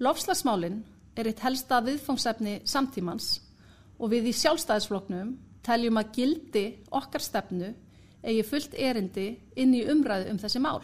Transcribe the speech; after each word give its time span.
Lofslagsmálinn 0.00 0.78
er 1.12 1.28
eitt 1.28 1.42
helsta 1.44 1.82
viðfangsefni 1.84 2.62
samtímans 2.64 3.34
og 4.00 4.08
við 4.14 4.30
í 4.30 4.36
sjálfstæðisfloknum 4.38 5.34
teljum 5.66 5.98
að 6.00 6.12
gildi 6.16 6.62
okkar 6.96 7.20
stefnu 7.20 7.68
eigi 8.24 8.46
fullt 8.48 8.76
erindi 8.80 9.26
inn 9.60 9.74
í 9.76 9.82
umræðu 9.92 10.30
um 10.32 10.38
þessi 10.40 10.62
mál. 10.64 10.80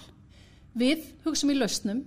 Við 0.77 1.07
hugsum 1.25 1.55
í 1.55 1.57
lausnum, 1.57 2.03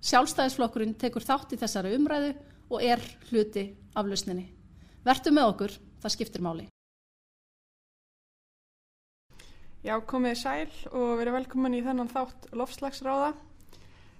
sjálfstæðisflokkurinn 0.00 0.96
tekur 0.96 1.26
þátt 1.28 1.52
í 1.52 1.58
þessari 1.60 1.92
umræðu 1.98 2.32
og 2.70 2.80
er 2.80 3.04
hluti 3.28 3.66
af 3.92 4.08
lausninni. 4.08 4.46
Vertu 5.04 5.34
með 5.36 5.50
okkur, 5.50 5.74
það 6.00 6.14
skiptir 6.14 6.46
máli. 6.46 6.64
Já, 9.84 10.00
komið 10.08 10.40
sæl 10.40 10.72
og 10.96 11.18
verið 11.20 11.36
velkomin 11.36 11.76
í 11.76 11.84
þennan 11.84 12.08
þátt 12.10 12.48
lofslagsráða. 12.56 13.34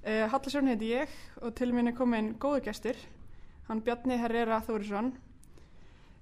Uh, 0.07 0.29
Hallasjón 0.31 0.69
heiti 0.71 0.93
ég 0.93 1.15
og 1.43 1.55
til 1.59 1.73
mín 1.75 1.91
er 1.91 1.95
komin 1.99 2.29
góðu 2.39 2.61
gestur, 2.69 2.99
hann 3.67 3.81
Bjarni 3.83 4.15
Herrera 4.21 4.61
Þórisson. 4.63 5.09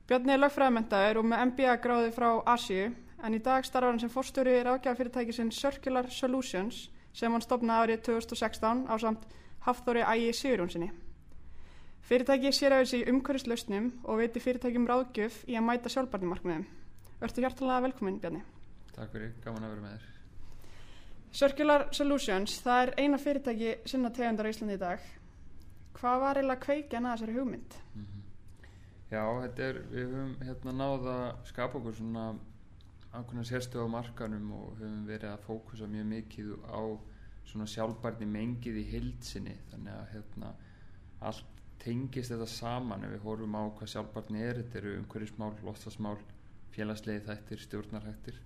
Bjarni 0.08 0.32
er 0.32 0.40
lögfræðamentaður 0.40 1.20
og 1.20 1.26
með 1.28 1.42
MBA 1.50 1.74
gráði 1.84 2.14
frá 2.16 2.30
Asíu 2.48 2.86
en 3.20 3.36
í 3.36 3.42
dag 3.44 3.66
starfa 3.68 3.90
hann 3.92 4.00
sem 4.00 4.12
fórstjóri 4.14 4.54
ráðgjafafyrirtækisinn 4.64 5.52
Circular 5.52 6.08
Solutions 6.08 6.86
sem 7.12 7.36
hann 7.36 7.44
stopnaði 7.44 7.90
árið 7.90 8.06
2016 8.08 8.86
á 8.88 8.94
samt 9.04 9.28
Hafþóri 9.68 10.06
Ægi 10.14 10.32
Sigurjónsinni. 10.40 10.88
Fyrirtæki 12.08 12.56
sér 12.56 12.78
af 12.78 12.86
þessi 12.86 13.04
umhverfislausnum 13.12 13.92
og 14.04 14.24
veiti 14.24 14.40
fyrirtækjum 14.40 14.88
ráðgjöf 14.88 15.42
í 15.44 15.60
að 15.60 15.68
mæta 15.68 15.92
sjálfbarnimarkmiðum. 15.92 16.64
Verður 17.20 17.48
hjartalega 17.50 17.86
velkomin 17.90 18.20
Bjarni. 18.24 18.44
Takk 18.96 19.12
fyrir, 19.12 19.36
gaman 19.44 19.68
að 19.68 19.76
vera 19.76 19.86
með 19.86 19.96
þér. 19.98 20.13
Circular 21.34 21.88
Solutions, 21.90 22.60
það 22.62 22.80
er 22.84 22.90
eina 23.02 23.18
fyrirtæki 23.18 23.70
sinna 23.90 24.10
tegundar 24.14 24.46
á 24.46 24.52
Íslandi 24.52 24.76
í 24.76 24.82
dag. 24.82 25.06
Hvað 25.96 26.20
var 26.22 26.38
eiginlega 26.38 26.62
kveikjan 26.62 27.08
að 27.08 27.16
þessari 27.16 27.34
hugmynd? 27.34 27.74
Mm 27.94 28.04
-hmm. 28.04 28.20
Já, 29.10 29.24
er, 29.66 29.80
við 29.90 30.12
höfum 30.12 30.36
hérna 30.46 30.72
náða 30.72 31.16
skapa 31.44 31.78
okkur 31.78 31.94
svona 31.94 32.38
ákveðna 33.12 33.44
sérstöðu 33.44 33.86
á 33.90 33.94
markanum 33.96 34.52
og 34.52 34.78
höfum 34.78 35.02
verið 35.06 35.32
að 35.32 35.44
fókusa 35.48 35.86
mjög 35.86 36.06
mikið 36.06 36.54
á 36.70 36.82
svona 37.44 37.66
sjálfbarni 37.66 38.26
mengið 38.26 38.76
í 38.76 38.88
hildsinni 38.92 39.56
þannig 39.70 39.92
að 39.92 40.08
hérna 40.14 40.54
allt 41.20 41.62
tengist 41.78 42.30
þetta 42.30 42.46
saman 42.46 43.04
ef 43.04 43.10
við 43.10 43.26
horfum 43.26 43.54
á 43.58 43.62
hvað 43.74 43.88
sjálfbarni 43.88 44.42
er 44.42 44.54
þetta 44.62 44.78
eru 44.78 44.96
umhverjismál, 44.98 45.54
lostasmál 45.62 46.18
félagslegi 46.70 47.26
þættir, 47.26 47.58
stjórnarhættir 47.58 48.40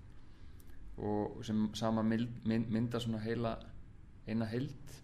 og 0.99 1.43
sem 1.45 1.67
sama 1.75 2.03
mynda 2.03 2.99
svona 2.99 3.21
heila 3.23 3.55
eina 4.27 4.47
heild. 4.49 4.95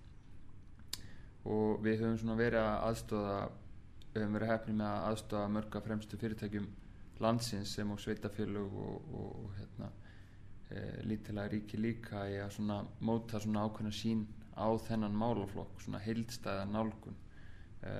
Og 1.45 1.83
við 1.85 2.01
höfum 2.01 2.17
svona 2.19 2.37
verið 2.39 2.63
að 2.63 2.87
aðstóða 2.89 3.35
við 4.15 4.23
höfum 4.23 4.37
verið 4.37 4.51
hefni 4.51 4.77
með 4.79 4.87
að 4.89 5.05
aðstóða 5.09 5.51
mörga 5.57 5.81
fremstu 5.85 6.19
fyrirtækjum 6.21 6.67
landsins 7.23 7.73
sem 7.75 7.91
á 7.91 7.95
sveitafélög 7.99 8.77
og, 8.85 9.11
og, 9.19 9.35
og 9.43 9.59
hérna 9.59 9.89
e, 10.69 10.79
lítilega 11.07 11.51
ríki 11.51 11.79
líka 11.79 12.25
í 12.31 12.39
að 12.43 12.55
svona 12.57 12.79
móta 12.99 13.39
svona 13.43 13.65
ákveðna 13.67 13.93
sín 13.95 14.25
á 14.55 14.67
þennan 14.87 15.15
málaflokk, 15.19 15.83
svona 15.83 16.01
heildstæða 16.03 16.65
nálgun. 16.71 17.19
E, 17.83 17.93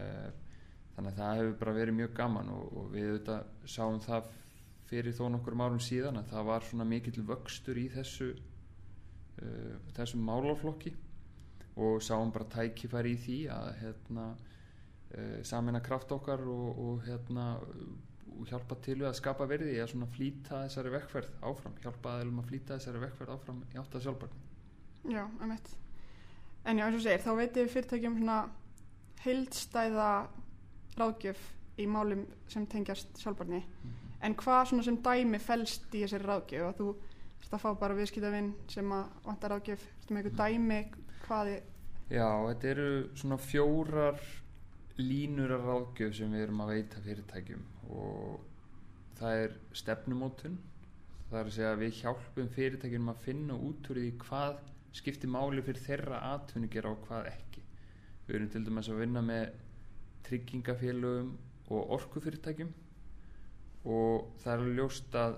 þannig 0.95 1.11
að 1.11 1.19
það 1.19 1.39
hefur 1.41 1.59
bara 1.61 1.77
verið 1.79 1.99
mjög 1.99 2.15
gaman 2.19 2.51
og, 2.55 2.65
og 2.79 2.89
við 2.95 3.09
auðvitað 3.11 3.71
sáum 3.75 4.01
það 4.03 4.33
fyrir 4.89 5.15
þó 5.17 5.27
nokkur 5.33 5.57
árum 5.57 5.81
síðan 5.81 6.21
að 6.21 6.31
það 6.33 6.49
var 6.49 6.67
svona 6.67 6.87
mikill 6.89 7.23
vöxtur 7.25 7.79
í 7.81 7.87
þessu 7.93 8.31
uh, 8.35 9.77
þessum 9.97 10.25
málaflokki. 10.27 10.93
Og 11.75 11.99
sáum 12.03 12.31
bara 12.31 12.47
tækifæri 12.47 13.15
í 13.15 13.19
því 13.19 13.39
að 13.51 13.69
hérna, 13.81 14.25
uh, 15.11 15.39
samina 15.43 15.81
kraft 15.83 16.13
okkar 16.15 16.45
og, 16.47 16.67
og 16.85 17.01
hérna 17.07 17.55
og 18.35 18.49
hjálpa 18.49 18.77
til 18.83 18.97
við 18.99 19.09
að 19.09 19.17
skapa 19.19 19.47
verði 19.47 19.77
að 19.79 19.91
svona 19.93 20.09
flýta 20.11 20.61
þessari 20.65 20.91
vekkferð 20.95 21.43
áfram 21.49 21.75
hjálpa 21.83 22.15
aðeilum 22.15 22.41
að 22.41 22.49
flýta 22.49 22.77
þessari 22.77 23.01
vekkferð 23.05 23.35
áfram 23.35 23.61
í 23.69 23.79
átt 23.79 23.95
að 23.95 24.07
sjálfbarni 24.07 25.13
Já, 25.15 25.23
emitt 25.45 25.71
En 26.65 26.79
já, 26.81 26.87
eins 26.87 26.97
og 26.97 27.03
segir, 27.05 27.21
þá 27.21 27.31
veitum 27.37 27.61
við 27.61 27.73
fyrirtækjum 27.75 28.17
svona 28.19 28.39
heildstæða 29.23 30.09
ráðgjöf 30.97 31.45
í 31.79 31.85
málum 31.91 32.25
sem 32.51 32.65
tengjast 32.71 33.21
sjálfbarni 33.21 33.61
mm 33.61 34.04
en 34.25 34.35
hvað 34.39 34.71
svona 34.71 34.85
sem 34.87 34.97
dæmi 35.05 35.39
fælst 35.41 35.93
í 35.93 36.03
þessari 36.03 36.29
ráðgjöf? 36.29 36.67
Og 36.69 36.79
þú 36.79 36.89
ert 37.45 37.55
að 37.57 37.63
fá 37.63 37.69
bara 37.79 37.97
viðskiptavinn 37.99 38.51
sem 38.71 38.91
að 38.95 39.07
vantar 39.25 39.55
ráðgjöf. 39.55 39.87
Ertu 40.01 40.15
með 40.15 40.29
eitthvað 40.29 40.43
dæmi 40.43 40.79
hvaði 41.25 41.55
Já, 42.05 42.27
þetta 42.45 42.67
eru 42.69 42.89
svona 43.17 43.37
fjórar 43.41 44.19
línur 45.01 45.55
af 45.55 45.63
ráðgjöf 45.65 46.13
sem 46.19 46.35
við 46.35 46.43
erum 46.45 46.61
að 46.61 46.71
veita 46.75 47.01
fyrirtækjum 47.01 47.63
og 47.97 48.43
það 49.17 49.41
er 49.45 49.55
stefnumótun. 49.81 50.59
Það 51.31 51.39
er 51.39 51.49
að 51.49 51.55
segja 51.55 51.71
að 51.73 51.81
við 51.81 51.97
hjálpum 52.03 52.51
fyrirtækjum 52.53 53.09
að 53.09 53.23
finna 53.25 53.57
út 53.57 53.89
úr 53.89 53.99
því 54.03 54.11
hvað 54.21 54.59
skiptir 54.95 55.33
máli 55.33 55.65
fyrir 55.65 55.81
þeirra 55.87 56.21
atvinningir 56.35 56.87
og 56.91 57.01
hvað 57.07 57.31
ekki. 57.31 57.63
Við 58.27 58.37
erum 58.37 58.51
til 58.53 58.63
dæmis 58.69 58.91
að 58.93 59.01
vinna 59.01 59.25
með 59.25 59.57
tryggingafélögum 60.29 61.33
og 61.73 61.95
orkufyrirtækjum 61.97 62.71
og 63.85 64.31
það 64.41 64.53
er 64.53 64.77
ljóst 64.79 65.17
að 65.19 65.35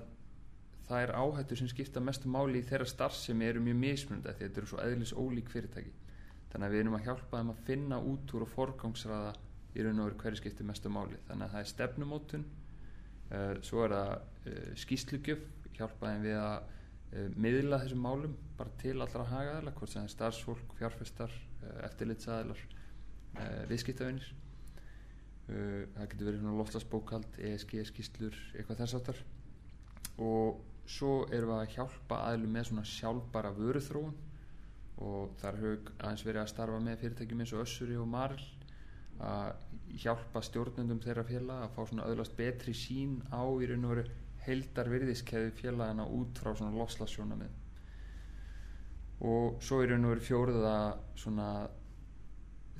það 0.87 1.01
er 1.03 1.13
áhættu 1.19 1.57
sem 1.59 1.69
skipta 1.71 2.03
mestu 2.03 2.29
máli 2.31 2.61
í 2.61 2.67
þeirra 2.67 2.87
starf 2.87 3.17
sem 3.19 3.41
eru 3.43 3.63
mjög 3.63 3.79
mismunandi 3.81 4.35
því 4.37 4.45
þetta 4.45 4.61
eru 4.61 4.69
svo 4.71 4.79
eðlis 4.83 5.11
ólík 5.19 5.51
fyrirtæki. 5.51 5.91
Þannig 6.51 6.67
að 6.67 6.75
við 6.75 6.83
erum 6.83 6.95
að 6.95 7.03
hjálpa 7.09 7.41
þeim 7.41 7.51
að 7.51 7.65
finna 7.67 7.99
út 8.11 8.33
úr 8.37 8.45
og 8.45 8.53
forgangsraða 8.53 9.33
í 9.75 9.83
raun 9.83 9.99
og 9.99 10.07
veru 10.07 10.19
hverju 10.21 10.39
skipti 10.39 10.67
mestu 10.67 10.91
máli. 10.93 11.19
Þannig 11.27 11.47
að 11.47 11.53
það 11.55 11.65
er 11.65 11.71
stefnumótun 11.73 12.47
uh, 12.47 13.53
svo 13.67 13.83
er 13.83 13.95
það 13.97 14.13
uh, 14.15 14.71
skýslugjöf 14.85 15.43
hjálpa 15.75 16.13
þeim 16.13 16.25
við 16.29 16.39
að 16.39 16.55
uh, 16.63 17.29
miðla 17.35 17.81
þessum 17.83 18.03
málum 18.07 18.39
bara 18.57 18.75
til 18.79 18.95
allra 18.95 19.27
hagaðala 19.27 19.75
hvort 19.75 19.91
sem 19.91 20.01
það 20.05 20.07
er 20.07 20.15
starfsfólk, 20.15 20.75
fjárfestar 20.79 21.39
eftirlitsaðilar 21.83 22.59
viðskiptavinnir 23.67 24.29
það 25.47 26.07
getur 26.11 26.27
verið 26.27 26.47
loftasbókald, 26.59 27.37
ESG 27.39 27.79
skýslur, 27.87 28.39
eitthvað 28.55 28.81
þess 28.83 28.97
aftar 28.99 29.21
og 30.17 30.61
svo 30.89 31.27
erum 31.33 31.51
við 31.51 31.61
að 31.61 31.73
hjálpa 31.75 32.19
aðlum 32.31 32.53
með 32.57 32.69
svona 32.69 32.85
sjálfbara 32.87 33.51
vöruþróun. 33.57 34.15
Og 34.97 35.33
þar 35.37 35.59
höfum 35.61 35.89
aðeins 36.01 36.23
verið 36.25 36.41
að 36.41 36.51
starfa 36.53 36.77
með 36.81 37.01
fyrirtækjum 37.03 37.43
eins 37.43 37.51
og 37.53 37.63
Össuri 37.67 37.97
og 38.01 38.07
Marl 38.09 38.39
að 39.21 39.51
hjálpa 40.01 40.41
stjórnundum 40.45 41.01
þeirra 41.03 41.25
félag 41.27 41.65
að 41.65 41.75
fá 41.75 41.81
svona 41.85 42.07
öðlast 42.09 42.33
betri 42.37 42.73
sín 42.77 43.19
á 43.29 43.45
í 43.45 43.69
raun 43.69 43.85
og 43.85 43.93
veru 43.93 44.07
heldar 44.47 44.89
virðiskeði 44.89 45.53
félagana 45.57 46.05
út 46.17 46.41
frá 46.41 46.53
svona 46.55 46.77
lofslagsjóna 46.77 47.37
með 47.37 47.55
og 49.27 49.61
svo 49.65 49.81
í 49.81 49.87
raun 49.89 50.05
og 50.05 50.13
veru 50.13 50.25
fjóruða 50.27 50.75
svona 51.17 51.47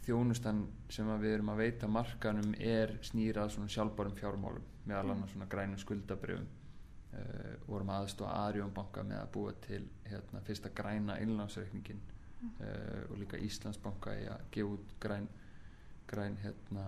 þjónustan 0.08 0.62
sem 0.94 1.10
við 1.20 1.34
erum 1.38 1.52
að 1.52 1.62
veita 1.66 1.88
markanum 1.92 2.54
er 2.64 2.94
snýrað 3.04 3.52
svona 3.56 3.72
sjálfbárum 3.72 4.16
fjármálum 4.16 4.64
meðal 4.88 5.12
annars 5.12 5.34
svona 5.34 5.50
grænum 5.52 5.80
skuldabrjöfum 5.82 6.48
uh, 6.48 7.56
vorum 7.68 7.92
aðstofa 7.92 8.38
Arjónbanka 8.48 9.04
með 9.04 9.20
að 9.20 9.32
búa 9.36 9.56
til 9.66 9.82
hérna, 10.08 10.44
fyrsta 10.48 10.72
græna 10.76 11.18
innlánsreikningin 11.24 12.00
uh, 12.00 13.04
og 13.10 13.18
líka 13.20 13.40
Íslandsbanka 13.44 14.16
í 14.22 14.28
að 14.32 14.46
gefa 14.56 14.78
út 14.78 14.94
græn, 15.04 15.28
græn 16.08 16.38
hérna, 16.44 16.86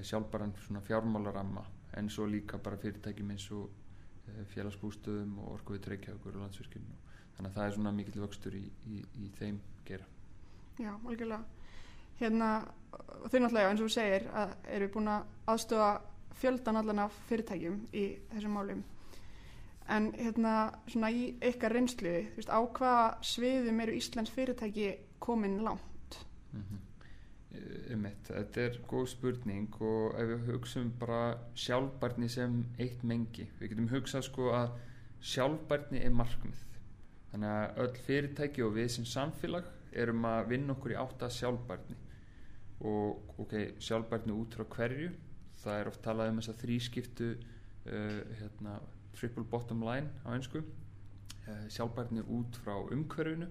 sjálfbáran 0.00 0.56
svona 0.64 0.84
fjármálaramma 0.86 1.66
en 2.00 2.08
svo 2.12 2.26
líka 2.30 2.58
bara 2.58 2.80
fyrirtækjum 2.80 3.34
eins 3.36 3.50
og 3.52 3.68
uh, 3.68 4.40
félagsbústöðum 4.54 5.36
og 5.42 5.58
orkuðið 5.58 5.92
reykjaður 5.92 6.40
og 6.40 6.46
landsverkjum 6.46 6.88
þannig 7.36 7.52
að 7.52 7.60
það 7.60 7.68
er 7.68 7.76
svona 7.76 7.94
mikill 8.00 8.24
vöxtur 8.24 8.56
í, 8.56 8.64
í, 8.88 9.04
í 9.20 9.28
þeim 9.36 9.60
gera 9.84 10.08
Já, 10.80 10.92
algjörlega 10.96 11.55
hérna 12.20 12.50
þau 13.26 13.40
náttúrulega 13.42 13.70
eins 13.70 13.80
og 13.80 13.88
þú 13.88 13.94
segir 13.94 14.26
að 14.34 14.52
eru 14.76 14.88
búin 14.94 15.10
að 15.10 15.26
aðstofa 15.52 15.90
fjöldan 16.40 16.80
allan 16.80 17.02
af 17.06 17.16
fyrirtækjum 17.30 17.78
í 17.96 18.04
þessum 18.32 18.56
málum. 18.56 18.82
En 19.92 20.08
hérna 20.18 20.54
svona 20.90 21.12
í 21.14 21.28
ykkar 21.50 21.76
reynslu 21.76 22.14
þú 22.32 22.40
veist 22.40 22.50
á 22.50 22.60
hvaða 22.60 23.04
sviðum 23.30 23.80
eru 23.84 23.94
Íslands 23.96 24.34
fyrirtæki 24.34 24.88
komin 25.22 25.62
langt? 25.64 26.18
Mm 26.52 26.62
-hmm. 26.62 26.82
um 27.94 28.06
eitt 28.06 28.28
þetta 28.28 28.60
er 28.60 28.80
góð 28.88 29.06
spurning 29.06 29.80
og 29.80 30.20
ef 30.20 30.28
við 30.28 30.46
hugsaum 30.46 30.92
bara 31.00 31.38
sjálfbarni 31.54 32.28
sem 32.28 32.64
eitt 32.78 33.04
mengi 33.04 33.48
við 33.60 33.68
getum 33.68 33.88
hugsað 33.88 34.22
sko 34.22 34.50
að 34.52 34.70
sjálfbarni 35.20 35.98
er 36.04 36.10
markmið. 36.10 36.64
Þannig 37.30 37.48
að 37.48 37.78
öll 37.78 37.96
fyrirtæki 38.06 38.62
og 38.62 38.74
við 38.74 38.88
sem 38.88 39.04
samfélag 39.04 39.64
erum 39.92 40.24
að 40.24 40.48
vinna 40.48 40.72
okkur 40.72 40.90
í 40.90 40.94
átta 40.94 41.30
sjálfbarni 41.30 41.96
og 42.80 43.40
ok, 43.40 43.54
sjálfbærni 43.80 44.34
út 44.36 44.56
frá 44.56 44.66
hverju? 44.76 45.12
Það 45.62 45.80
er 45.80 45.90
oft 45.90 46.02
talað 46.04 46.32
um 46.32 46.40
þess 46.40 46.52
að 46.52 46.62
þrískiptu 46.64 47.30
uh, 47.36 48.20
hérna, 48.40 48.80
triple 49.16 49.46
bottom 49.48 49.84
line 49.86 50.10
á 50.28 50.36
einsku 50.36 50.60
uh, 50.60 51.64
sjálfbærni 51.72 52.26
út 52.36 52.58
frá 52.62 52.76
umhverfinu 52.76 53.48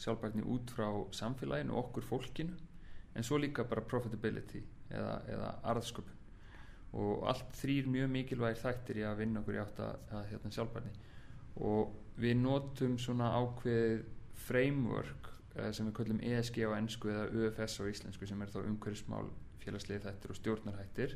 sjálfbærni 0.00 0.44
út 0.48 0.72
frá 0.72 0.88
samfélaginu 1.14 1.76
okkur 1.78 2.06
fólkinu 2.06 2.56
en 3.14 3.26
svo 3.26 3.38
líka 3.38 3.64
bara 3.68 3.84
profitability 3.84 4.62
eða, 4.90 5.18
eða 5.28 5.50
arðsköpun. 5.72 6.18
Og 6.92 7.24
allt 7.28 7.54
þrýr 7.56 7.88
mjög 7.88 8.10
mikilvægir 8.12 8.60
þættir 8.60 9.00
í 9.00 9.04
að 9.08 9.20
vinna 9.22 9.40
okkur 9.40 9.56
í 9.56 9.60
átt 9.62 9.80
að, 9.84 10.16
hérna, 10.30 10.52
sjálfbarni 10.52 10.92
og 11.68 11.92
við 12.20 12.38
notum 12.40 12.96
svona 13.00 13.30
ákveð 13.36 14.02
framework 14.46 15.31
sem 15.52 15.88
við 15.88 15.94
kallum 15.98 16.22
ESG 16.24 16.62
á 16.64 16.70
ennsku 16.78 17.10
eða 17.12 17.28
UFS 17.36 17.80
á 17.80 17.84
íslensku 17.90 18.28
sem 18.28 18.40
er 18.42 18.52
þá 18.52 18.62
umhverfismál 18.62 19.28
félagslið 19.62 20.06
þættir 20.06 20.32
og 20.32 20.38
stjórnarhættir 20.38 21.14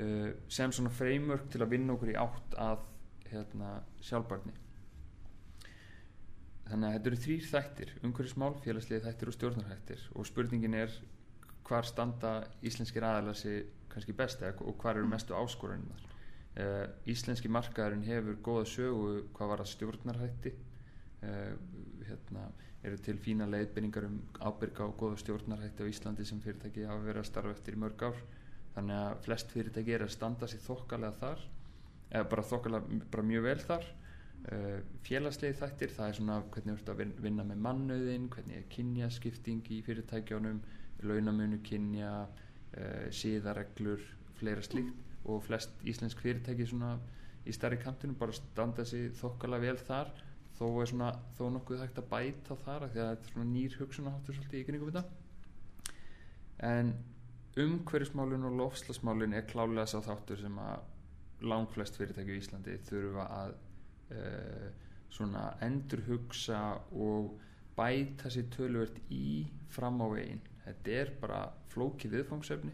uh, 0.00 0.30
sem 0.52 0.72
svona 0.72 0.92
framework 0.92 1.48
til 1.52 1.62
að 1.64 1.72
vinna 1.74 1.96
okkur 1.96 2.12
í 2.12 2.20
átt 2.20 2.56
að 2.60 2.86
hérna, 3.30 3.80
sjálfbarni 4.04 4.54
þannig 6.66 6.88
að 6.88 6.96
þetta 6.96 7.10
eru 7.10 7.20
þrýr 7.22 7.48
þættir 7.50 7.94
umhverfismál, 8.02 8.52
félagslið 8.64 9.06
þættir 9.06 9.30
og 9.30 9.38
stjórnarhættir 9.38 10.04
og 10.14 10.28
spurningin 10.28 10.76
er 10.78 11.00
hvar 11.66 11.86
standa 11.86 12.36
íslenskir 12.66 13.06
aðalar 13.06 13.38
sig 13.38 13.64
kannski 13.90 14.14
best 14.16 14.42
og 14.44 14.76
hvað 14.78 15.00
eru 15.00 15.08
mestu 15.10 15.34
áskorunar 15.34 16.04
uh, 16.60 16.84
Íslenski 17.08 17.50
markaðurinn 17.52 18.06
hefur 18.06 18.38
góða 18.44 18.68
sögu 18.70 19.10
hvað 19.36 19.52
var 19.52 19.62
að 19.64 19.72
stjórnarhætti 19.72 20.52
uh, 21.24 21.54
hérna, 22.06 22.48
eru 22.86 22.98
til 23.02 23.18
fína 23.22 23.46
leiðbynningar 23.50 24.06
um 24.06 24.16
ábyrga 24.38 24.86
og 24.86 24.96
góða 25.00 25.20
stjórnarhætti 25.22 25.86
á 25.86 25.90
Íslandi 25.90 26.26
sem 26.26 26.40
fyrirtæki 26.42 26.86
hafa 26.86 27.04
verið 27.04 27.22
að 27.22 27.28
starfa 27.30 27.54
eftir 27.56 27.76
í 27.76 27.80
mörg 27.82 28.02
ár. 28.06 28.18
Þannig 28.76 28.98
að 29.02 29.20
flest 29.26 29.54
fyrirtæki 29.54 29.94
er 29.96 30.04
að 30.06 30.12
standa 30.14 30.48
sér 30.50 30.62
þokkalega 30.66 31.20
þar 31.20 31.44
eða 32.10 32.28
bara 32.32 32.44
þokkalega 32.50 33.00
bara 33.14 33.26
mjög 33.30 33.46
vel 33.48 33.58
þar. 33.64 33.88
Uh, 34.46 34.78
félagslegi 35.02 35.58
þættir 35.58 35.94
það 35.96 36.10
er 36.10 36.18
svona 36.20 36.36
hvernig 36.54 36.76
þú 36.76 36.82
ert 36.82 36.90
að 36.92 37.22
vinna 37.24 37.46
með 37.48 37.62
mannauðin 37.64 38.28
hvernig 38.30 38.60
er 38.60 38.68
kynjaskipting 38.70 39.70
í 39.74 39.80
fyrirtækjónum 39.86 40.60
launamunu 41.02 41.58
kynja 41.66 42.12
uh, 42.26 43.08
síðareglur, 43.10 44.04
fleira 44.38 44.62
slíkt. 44.62 45.02
Og 45.26 45.40
flest 45.42 45.72
íslensk 45.82 46.20
fyrirtæki 46.22 46.68
svona 46.70 46.94
í 47.46 47.54
starri 47.54 47.80
kantinu 47.82 48.14
bara 48.18 48.34
standa 48.36 48.84
sig 48.86 49.10
þokkala 49.18 49.58
vel 49.62 49.78
þar 49.80 50.12
þó 50.56 50.64
er 50.82 50.90
svona, 50.90 51.10
þó 51.36 51.44
nokkuð 51.56 51.82
hægt 51.84 52.00
að 52.00 52.08
bæta 52.12 52.56
þar 52.64 52.88
því 52.88 53.02
að 53.02 53.10
þetta 53.10 53.28
er 53.28 53.34
svona 53.34 53.50
nýr 53.50 53.76
hugsunaháttur 53.80 54.36
svolítið 54.38 54.60
í 54.60 54.66
kringum 54.70 54.92
þetta. 54.92 55.04
En 56.66 56.92
umhverfismálun 57.60 58.48
og 58.48 58.56
lofslagsmálun 58.60 59.36
er 59.36 59.48
klálega 59.48 59.86
sá 59.90 59.98
þáttur 60.04 60.40
sem 60.40 60.60
að 60.60 61.44
langt 61.44 61.72
flest 61.74 61.98
fyrirtæki 62.00 62.36
í 62.36 62.40
Íslandi 62.40 62.78
þurfa 62.88 63.26
að 63.36 63.54
uh, 64.16 64.68
svona 65.12 65.44
endur 65.64 66.02
hugsa 66.08 66.62
og 66.92 67.36
bæta 67.76 68.32
sér 68.32 68.48
tölvört 68.54 68.98
í 69.12 69.44
fram 69.72 70.00
á 70.00 70.06
veginn. 70.08 70.42
Þetta 70.64 70.98
er 71.02 71.12
bara 71.20 71.40
flóki 71.72 72.08
viðfangsefni 72.12 72.72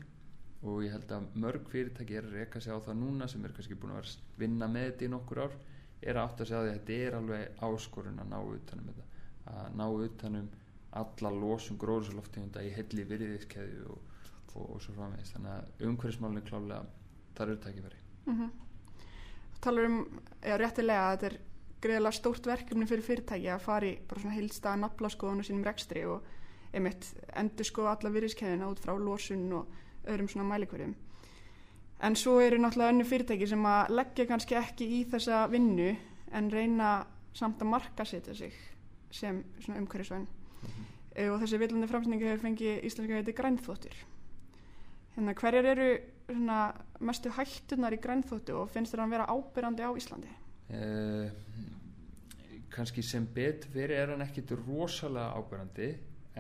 og 0.62 0.84
ég 0.86 0.94
held 0.94 1.10
að 1.10 1.30
mörg 1.42 1.66
fyrirtæki 1.72 2.16
er 2.18 2.28
að 2.28 2.38
reyka 2.38 2.62
sig 2.62 2.70
á 2.70 2.78
það 2.78 3.00
núna 3.00 3.26
sem 3.30 3.42
er 3.44 3.54
kannski 3.56 3.74
búin 3.74 3.96
að 3.96 4.04
vera 4.04 4.38
vinna 4.38 4.68
með 4.70 4.88
þetta 4.92 5.06
í 5.08 5.12
nokkur 5.16 5.42
ár 5.42 5.56
er 6.02 6.18
að 6.18 6.24
átt 6.26 6.42
að 6.42 6.50
segja 6.50 6.62
að 6.62 6.72
þetta 6.72 6.98
er 7.06 7.16
alveg 7.18 7.62
áskorun 7.68 8.22
að 8.22 8.32
ná 8.32 8.38
utanum 8.40 8.88
þetta. 8.90 9.06
Að 9.52 9.76
ná 9.78 9.84
utanum 10.06 10.48
alla 11.02 11.30
losum 11.34 11.78
gróðursaloftegunda 11.80 12.64
í 12.64 12.72
helli 12.76 13.04
virðiskeðu 13.08 13.86
og, 13.94 14.18
og, 14.54 14.66
og 14.66 14.82
svo 14.84 14.96
framvegist 14.96 15.36
þannig 15.36 15.54
að 15.54 15.86
umhverfismálunni 15.88 16.44
klálega 16.48 16.82
þar 17.36 17.48
eru 17.54 17.62
tækifæri. 17.64 18.02
Mm 18.26 18.36
-hmm. 18.38 18.50
Talar 19.60 19.88
um, 19.88 20.20
eða 20.42 20.58
réttilega 20.60 21.06
að 21.06 21.12
þetta 21.16 21.26
er 21.26 21.38
greiðilega 21.82 22.18
stórt 22.18 22.46
verkefni 22.46 22.86
fyrir 22.86 23.06
fyrirtæki 23.06 23.48
að 23.50 23.64
fari 23.64 23.92
bara 24.08 24.20
svona 24.20 24.34
heilsta 24.34 24.76
naflaskoðun 24.76 25.42
og 25.42 25.46
sínum 25.46 25.64
rekstri 25.64 26.04
og 26.06 26.22
einmitt 26.72 27.08
endur 27.36 27.66
sko 27.66 27.86
alla 27.86 28.10
virðiskeðina 28.10 28.68
út 28.70 28.80
frá 28.80 28.94
lósun 28.98 29.52
og 29.52 29.66
öðrum 30.06 30.28
svona 30.28 30.48
mælikverjum 30.48 30.94
en 32.02 32.16
svo 32.16 32.38
eru 32.42 32.58
náttúrulega 32.58 32.94
önnu 32.94 33.04
fyrirtæki 33.06 33.46
sem 33.46 33.66
að 33.66 33.92
leggja 33.98 34.26
kannski 34.30 34.58
ekki 34.58 34.88
í 34.98 35.02
þessa 35.12 35.44
vinnu 35.52 35.90
en 36.32 36.50
reyna 36.50 36.92
samt 37.36 37.62
að 37.62 37.72
marka 37.72 38.04
setja 38.08 38.34
sig 38.34 38.54
sem 39.12 39.42
svona 39.60 39.80
umhverjusvæn 39.80 40.26
mm 40.26 40.68
-hmm. 40.68 41.30
og 41.30 41.40
þessi 41.42 41.58
villandi 41.58 41.88
framsningi 41.88 42.24
hefur 42.24 42.46
fengið 42.48 42.84
íslenska 42.84 43.14
heiti 43.14 43.32
grænþóttur 43.32 43.96
hérna 45.16 45.34
hverjar 45.34 45.64
eru 45.64 45.88
svona 46.26 46.72
mestu 47.00 47.30
hættunar 47.30 47.92
í 47.92 48.00
grænþóttu 48.00 48.54
og 48.56 48.70
finnst 48.70 48.94
þér 48.94 49.04
að 49.04 49.10
vera 49.10 49.26
ábyrrandi 49.28 49.82
á 49.82 49.90
Íslandi? 49.96 50.30
Uh, 50.72 51.30
kannski 52.72 53.02
sem 53.02 53.26
bet 53.26 53.66
fyrir 53.72 53.96
er 53.96 54.14
hann 54.14 54.24
ekkit 54.24 54.54
rosalega 54.66 55.34
ábyrrandi 55.36 55.90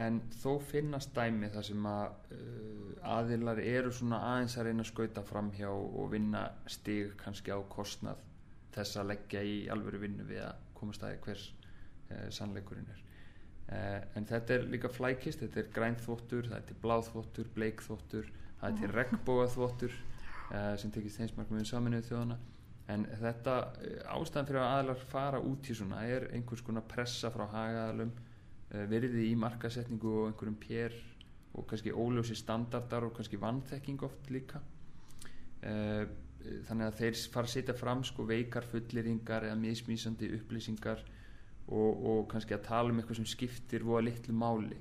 en 0.00 0.20
þó 0.40 0.56
finnast 0.64 1.12
dæmi 1.16 1.50
þar 1.52 1.66
sem 1.66 1.86
að 1.88 2.36
uh, 2.36 2.92
aðilar 3.18 3.60
eru 3.60 3.92
svona 3.92 4.22
aðeins 4.30 4.56
að 4.56 4.68
reyna 4.68 4.84
að 4.86 4.90
skauta 4.92 5.24
fram 5.26 5.50
hjá 5.56 5.68
og 5.72 6.12
vinna 6.14 6.46
stig 6.70 7.12
kannski 7.20 7.52
á 7.52 7.60
kostnað 7.72 8.22
þess 8.72 9.00
að 9.00 9.10
leggja 9.12 9.42
í 9.44 9.56
alvöru 9.72 10.00
vinnu 10.06 10.24
við 10.28 10.46
að 10.46 10.62
komast 10.78 11.04
aðeins 11.04 11.26
hvers 11.26 11.48
uh, 12.08 12.28
sannleikurinn 12.32 12.88
er. 12.94 13.02
Uh, 13.72 13.98
en 14.16 14.28
þetta 14.28 14.56
er 14.56 14.64
líka 14.72 14.92
flækist, 14.92 15.44
þetta 15.44 15.60
er 15.60 15.74
grænþvottur 15.76 16.48
það 16.48 16.72
er 16.72 16.80
bláþvottur, 16.86 17.52
bleikþvottur 17.58 18.32
það 18.62 18.70
er 18.70 18.80
til 18.80 18.96
regnbóaþvottur 18.96 20.00
uh, 20.00 20.74
sem 20.80 20.94
tekist 20.94 21.20
einsmarkum 21.20 21.60
við 21.60 21.68
saminuð 21.68 22.08
þjóðana 22.08 22.40
en 22.92 23.06
þetta 23.20 23.56
uh, 23.68 24.16
ástæðan 24.16 24.48
fyrir 24.48 24.64
að 24.64 24.74
aðilar 24.78 25.06
fara 25.12 25.40
út 25.52 25.68
í 25.68 25.76
svona 25.76 26.02
er 26.08 26.30
einhvers 26.32 26.64
konar 26.64 26.88
pressa 26.88 27.30
frá 27.34 27.44
hagaðalum 27.52 28.12
verði 28.72 29.28
í 29.28 29.36
markasetningu 29.36 30.12
og 30.18 30.28
einhverjum 30.30 30.58
pér 30.60 30.94
og 31.52 31.66
kannski 31.68 31.92
óljósi 31.92 32.36
standardar 32.38 33.04
og 33.04 33.16
kannski 33.16 33.40
vannþekking 33.40 34.04
oft 34.06 34.30
líka 34.32 34.60
eh, 35.60 36.06
þannig 36.66 36.86
að 36.86 37.00
þeir 37.00 37.18
fara 37.34 37.48
að 37.48 37.54
setja 37.54 37.74
fram 37.76 38.04
sko 38.06 38.24
veikar 38.26 38.66
fulleringar 38.70 39.46
eða 39.48 39.58
mismísandi 39.60 40.30
upplýsingar 40.38 41.02
og, 41.68 41.90
og 42.08 42.24
kannski 42.32 42.56
að 42.56 42.64
tala 42.70 42.92
um 42.92 43.02
eitthvað 43.02 43.20
sem 43.20 43.30
skiptir 43.34 43.84
voða 43.86 44.06
litlu 44.08 44.34
máli 44.34 44.78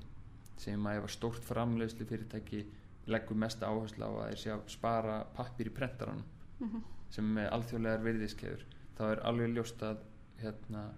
sem 0.62 0.86
að 0.86 1.00
ef 1.00 1.08
að 1.08 1.14
stórt 1.16 1.46
framlegslu 1.46 2.06
fyrirtæki 2.08 2.64
leggur 3.12 3.38
mest 3.38 3.62
áherslu 3.62 4.08
á 4.08 4.12
að 4.12 4.28
þeir 4.30 4.42
sé 4.42 4.52
að 4.54 4.66
spara 4.70 5.22
pappir 5.36 5.70
í 5.70 5.74
prentaranum 5.74 6.24
mm 6.58 6.68
-hmm. 6.68 6.82
sem 7.10 7.32
með 7.38 7.50
alþjóðlegar 7.56 8.04
virðiskeður 8.06 8.66
þá 8.98 9.02
er 9.10 9.24
alveg 9.30 9.56
ljóst 9.56 9.82
að 9.82 10.04
hérna, 10.42 10.90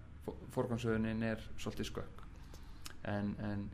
forgansöðunin 0.54 1.22
er 1.22 1.40
svolítið 1.58 1.90
skökk 1.90 2.23
en, 3.10 3.34
en 3.38 3.68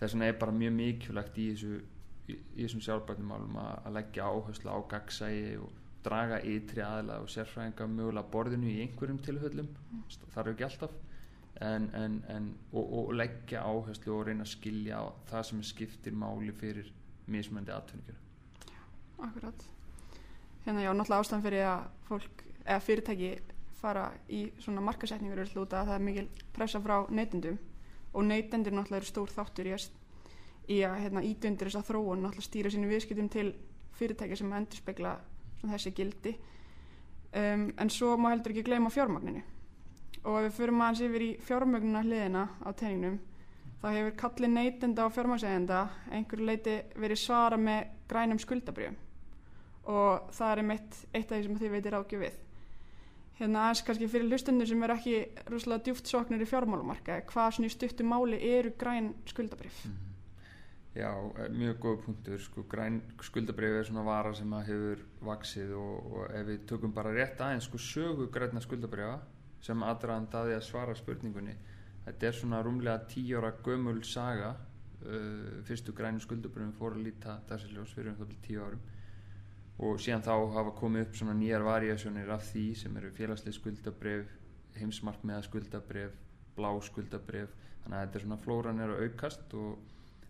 þess 0.00 0.14
vegna 0.14 0.28
er 0.30 0.38
bara 0.40 0.54
mjög 0.54 0.76
mikilvægt 0.78 1.38
í, 1.38 1.46
þessu, 1.52 1.80
í, 2.28 2.36
í 2.36 2.64
þessum 2.64 2.84
sjálfbærnumálum 2.86 3.58
að, 3.62 3.72
að 3.86 3.96
leggja 3.98 4.28
áherslu 4.28 4.74
á 4.74 4.78
gagsægi 4.92 5.56
og 5.62 5.80
draga 6.04 6.40
ytri 6.44 6.84
aðla 6.84 7.22
og 7.24 7.30
sérfræðinga 7.32 7.88
mögulega 7.88 8.32
borðinu 8.34 8.68
í 8.68 8.80
einhverjum 8.84 9.20
tilhöllum 9.24 9.70
mm. 9.70 10.04
þar 10.34 10.42
eru 10.44 10.56
ekki 10.56 10.68
alltaf. 10.68 10.98
En, 11.62 11.86
en, 11.94 12.48
og, 12.72 12.82
og 12.98 13.12
leggja 13.14 13.62
áherslu 13.62 14.10
og 14.16 14.26
reyna 14.26 14.42
að 14.42 14.56
skilja 14.56 15.04
það 15.30 15.48
sem 15.50 15.62
skiptir 15.62 16.16
máli 16.18 16.50
fyrir 16.58 16.90
mismöndi 17.30 17.70
aðtöningur 17.72 18.18
Akkurat. 19.22 19.62
Hérna 20.64 20.82
já, 20.82 20.90
náttúrulega 20.90 21.22
ástæðan 21.22 21.44
fyrir 21.44 21.66
að 21.70 21.84
fólk 22.08 22.42
eða 22.64 22.80
fyrirtæki 22.82 23.30
fara 23.78 24.08
í 24.32 24.40
svona 24.64 24.82
markasetningur 24.84 25.44
er 25.44 25.52
hlúta 25.52 25.82
að 25.82 25.92
það 25.92 25.96
er 25.96 26.04
mikil 26.08 26.26
pressa 26.56 26.80
frá 26.82 26.96
neytindum 27.12 27.58
og 28.14 28.26
neytendur 28.28 28.74
náttúrulega 28.74 29.02
eru 29.02 29.10
stór 29.10 29.32
þáttur 29.34 29.68
í 29.68 29.74
að, 29.74 29.86
í 30.70 30.80
að 30.86 30.98
hérna, 31.02 31.24
ídundir 31.26 31.70
þess 31.70 31.80
að 31.82 31.88
þróun 31.90 32.24
náttúrulega 32.24 32.48
stýra 32.48 32.72
sínum 32.72 32.92
viðskiptum 32.94 33.30
til 33.32 33.48
fyrirtæki 33.98 34.38
sem 34.38 34.52
endur 34.54 34.80
spekla 34.80 35.16
þessi 35.64 35.94
gildi. 35.96 36.34
Um, 37.34 37.68
en 37.80 37.90
svo 37.90 38.14
má 38.20 38.30
heldur 38.30 38.54
ekki 38.54 38.66
gleyma 38.68 38.92
fjármagninu 38.94 39.42
og 40.24 40.36
ef 40.38 40.44
við 40.46 40.58
förum 40.58 40.82
aðeins 40.84 41.00
yfir 41.04 41.24
í 41.24 41.30
fjármagnuna 41.44 42.02
hliðina 42.04 42.44
á 42.62 42.70
teiningnum 42.78 43.16
þá 43.82 43.88
hefur 43.92 44.14
kallið 44.22 44.52
neytenda 44.54 45.04
og 45.04 45.12
fjármagsegenda 45.12 45.80
einhverju 46.14 46.46
leiti 46.48 46.76
verið 46.96 47.20
svara 47.20 47.58
með 47.60 47.90
grænum 48.08 48.40
skuldabrjöfum 48.40 48.96
og 49.92 50.30
það 50.32 50.52
er 50.54 50.68
mitt 50.70 51.00
eitt 51.12 51.26
af 51.26 51.34
því 51.34 51.42
sem 51.44 51.58
þið 51.60 51.74
veitir 51.74 51.98
ágjöf 51.98 52.22
við 52.22 52.38
hérna 53.38 53.66
aðeins 53.66 53.84
kannski 53.86 54.08
fyrir 54.08 54.30
hlustundur 54.30 54.68
sem 54.70 54.82
er 54.86 54.94
ekki 54.94 55.14
rúslega 55.50 55.84
djúft 55.88 56.10
soknur 56.10 56.42
í 56.42 56.48
fjármálumarka 56.48 57.20
hvað 57.30 57.54
svona 57.56 57.70
í 57.70 57.74
stuttu 57.74 58.06
máli 58.06 58.40
eru 58.54 58.74
græn 58.78 59.14
skuldabrif 59.26 59.84
mm 59.84 59.92
-hmm. 59.92 60.10
Já, 60.94 61.10
eh, 61.10 61.48
mjög 61.50 61.78
góð 61.82 61.96
punktur 62.04 62.38
sko, 62.38 62.62
græn 62.70 63.00
skuldabrif 63.20 63.80
er 63.80 63.84
svona 63.84 64.02
vara 64.06 64.34
sem 64.34 64.52
að 64.52 64.66
hefur 64.66 65.00
vaksið 65.26 65.72
og, 65.74 66.12
og 66.12 66.30
ef 66.30 66.46
við 66.46 66.66
tökum 66.70 66.92
bara 66.94 67.10
rétt 67.10 67.40
aðeins 67.40 67.64
sko 67.64 67.78
sögu 67.78 68.28
græna 68.30 68.60
skuldabrifa 68.60 69.16
sem 69.60 69.82
aðdraðan 69.82 70.28
daði 70.30 70.54
að 70.54 70.62
svara 70.62 70.94
spurningunni 70.94 71.56
þetta 72.04 72.26
er 72.26 72.32
svona 72.32 72.62
rúmlega 72.62 73.08
tíóra 73.08 73.52
gömul 73.64 74.04
saga. 74.04 74.54
Uh, 75.04 75.60
fyrstu 75.68 75.92
grænu 75.92 76.20
skuldabrifin 76.20 76.72
fór 76.72 76.94
að 76.94 77.02
líta 77.04 77.40
þessi 77.48 77.74
ljós 77.74 77.90
fyrir 77.92 78.12
um 78.12 78.16
það 78.16 78.28
byrju 78.30 78.44
tíu 78.46 78.62
árum 78.64 78.84
og 79.78 79.98
síðan 80.02 80.22
þá 80.22 80.34
hafa 80.54 80.74
komið 80.78 81.06
upp 81.06 81.16
svona 81.18 81.34
nýjar 81.38 81.64
variasjónir 81.66 82.30
af 82.30 82.44
því 82.52 82.66
sem 82.78 82.96
eru 83.00 83.10
félagslega 83.14 83.58
skuldabref 83.58 84.34
heimsmarkmiða 84.78 85.42
skuldabref 85.46 86.14
blá 86.54 86.70
skuldabref 86.82 87.54
þannig 87.82 87.98
að 87.98 88.04
þetta 88.04 88.18
er 88.18 88.24
svona 88.26 88.40
flóran 88.44 88.82
er 88.82 88.92
að 88.94 89.02
aukast 89.08 89.56
og, 89.58 89.80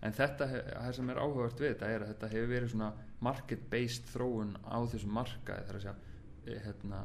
en 0.05 0.17
þetta, 0.17 0.49
það 0.49 0.95
sem 0.99 1.11
er 1.13 1.21
áhugavert 1.21 1.61
við 1.61 1.75
þetta 1.75 1.91
er 1.91 2.05
að 2.05 2.15
þetta 2.15 2.31
hefur 2.33 2.51
verið 2.55 2.73
svona 2.73 2.91
market 3.25 3.69
based 3.73 4.09
þróun 4.13 4.57
á 4.65 4.79
þessum 4.93 5.15
markaði. 5.17 5.67
Þar 5.69 5.79
að 5.79 5.85
segja 5.85 5.95
eh, 6.47 6.65
hérna, 6.65 7.03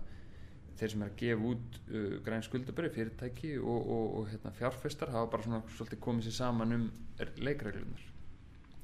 þeir 0.80 0.94
sem 0.94 1.04
er 1.04 1.12
að 1.12 1.20
gefa 1.22 1.50
út 1.52 1.80
uh, 1.90 2.16
græn 2.26 2.46
skuldaböri 2.46 2.92
fyrirtæki 2.96 3.54
og, 3.60 3.80
og, 3.80 4.06
og 4.20 4.32
hérna, 4.32 4.56
fjárfestar 4.56 5.12
hafa 5.14 5.32
bara 5.34 5.48
svona 5.48 5.62
svolítið 5.76 6.02
komið 6.06 6.30
sér 6.30 6.38
saman 6.40 6.76
um 6.78 6.88
leikreglunar 7.20 8.08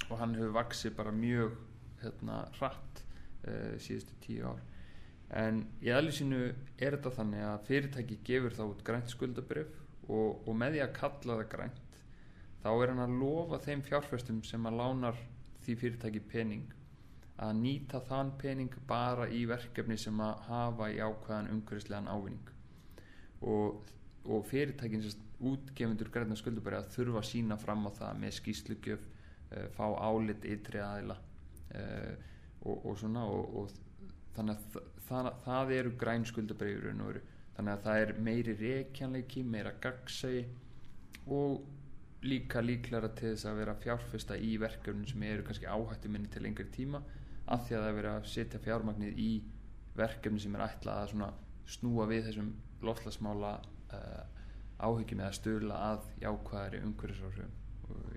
og 0.10 0.20
hann 0.20 0.36
hefur 0.36 0.58
vaksið 0.60 0.96
bara 0.98 1.16
mjög 1.16 1.56
hérna, 2.04 2.42
hratt 2.60 3.05
uh, 3.48 3.76
síðustu 3.82 4.18
tíu 4.26 4.52
ár. 4.52 4.62
En 5.36 5.64
í 5.82 5.90
aðlýsinu 5.90 6.42
er 6.46 6.98
þetta 6.98 7.16
þannig 7.18 7.48
að 7.48 7.66
fyrirtæki 7.70 8.20
gefur 8.28 8.54
þá 8.54 8.64
út 8.68 8.84
grænt 8.86 9.10
skuldabrif 9.10 9.74
og, 10.08 10.46
og 10.46 10.54
með 10.56 10.78
því 10.78 10.84
að 10.86 10.96
kalla 11.00 11.40
það 11.40 11.52
grænt 11.56 12.00
þá 12.66 12.70
er 12.74 12.92
hann 12.92 13.04
að 13.04 13.18
lofa 13.22 13.62
þeim 13.62 13.82
fjárfestum 13.86 14.42
sem 14.46 14.68
að 14.70 14.78
lánar 14.80 15.18
því 15.66 15.78
fyrirtæki 15.82 16.22
pening 16.32 16.76
að 17.42 17.58
nýta 17.60 18.00
þann 18.08 18.32
pening 18.40 18.76
bara 18.88 19.28
í 19.28 19.44
verkefni 19.50 19.98
sem 20.00 20.22
að 20.24 20.46
hafa 20.48 20.88
í 20.94 21.02
ákvæðan 21.04 21.50
umhverfislegan 21.52 22.08
ávinning. 22.08 22.52
Og, 23.44 23.82
og 24.26 24.46
fyrirtækin 24.48 25.04
sérst, 25.04 25.22
útgefundur 25.46 26.10
græna 26.14 26.38
skuldabæri 26.40 26.80
að 26.80 26.94
þurfa 26.96 27.20
að 27.20 27.28
sína 27.28 27.58
fram 27.60 27.84
á 27.86 27.92
það 27.98 28.22
með 28.22 28.38
skýslugjöf 28.38 29.02
uh, 29.04 29.66
fá 29.76 29.86
álit 30.08 30.48
ytri 30.48 30.80
aðila 30.80 31.18
uh, 31.76 32.14
og, 32.66 32.86
og 32.86 33.00
svona 33.00 33.24
og, 33.30 33.56
og 33.62 33.72
þannig 34.36 34.58
að 34.58 34.68
það, 34.76 34.92
það, 35.08 35.32
það 35.46 35.74
eru 35.80 35.96
græn 36.02 36.28
veru. 36.60 37.24
Þannig 37.56 37.72
að 37.72 37.84
það 37.86 38.02
er 38.02 38.10
meiri 38.20 38.54
reykjanleiki 38.60 39.44
meira 39.48 39.72
gagsægi 39.80 40.42
og 41.32 41.62
líka 42.26 42.62
líklara 42.62 43.10
til 43.16 43.32
þess 43.32 43.48
að 43.48 43.60
vera 43.62 43.76
fjárfesta 43.80 44.38
í 44.38 44.56
verkefnum 44.62 45.06
sem 45.08 45.24
eru 45.24 45.46
kannski 45.46 45.70
áhættu 45.70 46.10
minni 46.12 46.28
til 46.34 46.44
lengri 46.44 46.66
tíma 46.74 47.02
af 47.46 47.68
því 47.68 47.78
að 47.78 47.84
það 47.84 47.90
er 47.90 47.98
verið 48.00 48.12
að 48.12 48.30
setja 48.32 48.62
fjármagnið 48.64 49.20
í 49.22 49.32
verkefni 49.96 50.42
sem 50.42 50.56
er 50.58 50.66
ætlað 50.66 51.16
að 51.20 51.38
snúa 51.76 52.08
við 52.10 52.28
þessum 52.30 52.50
lofslagsmála 52.86 53.52
uh, 53.96 54.24
áhyggjum 54.82 55.22
eða 55.22 55.38
stöðla 55.38 55.78
að 55.92 56.10
jákvæðari 56.24 56.82
umhverfisáhrifum 56.86 57.62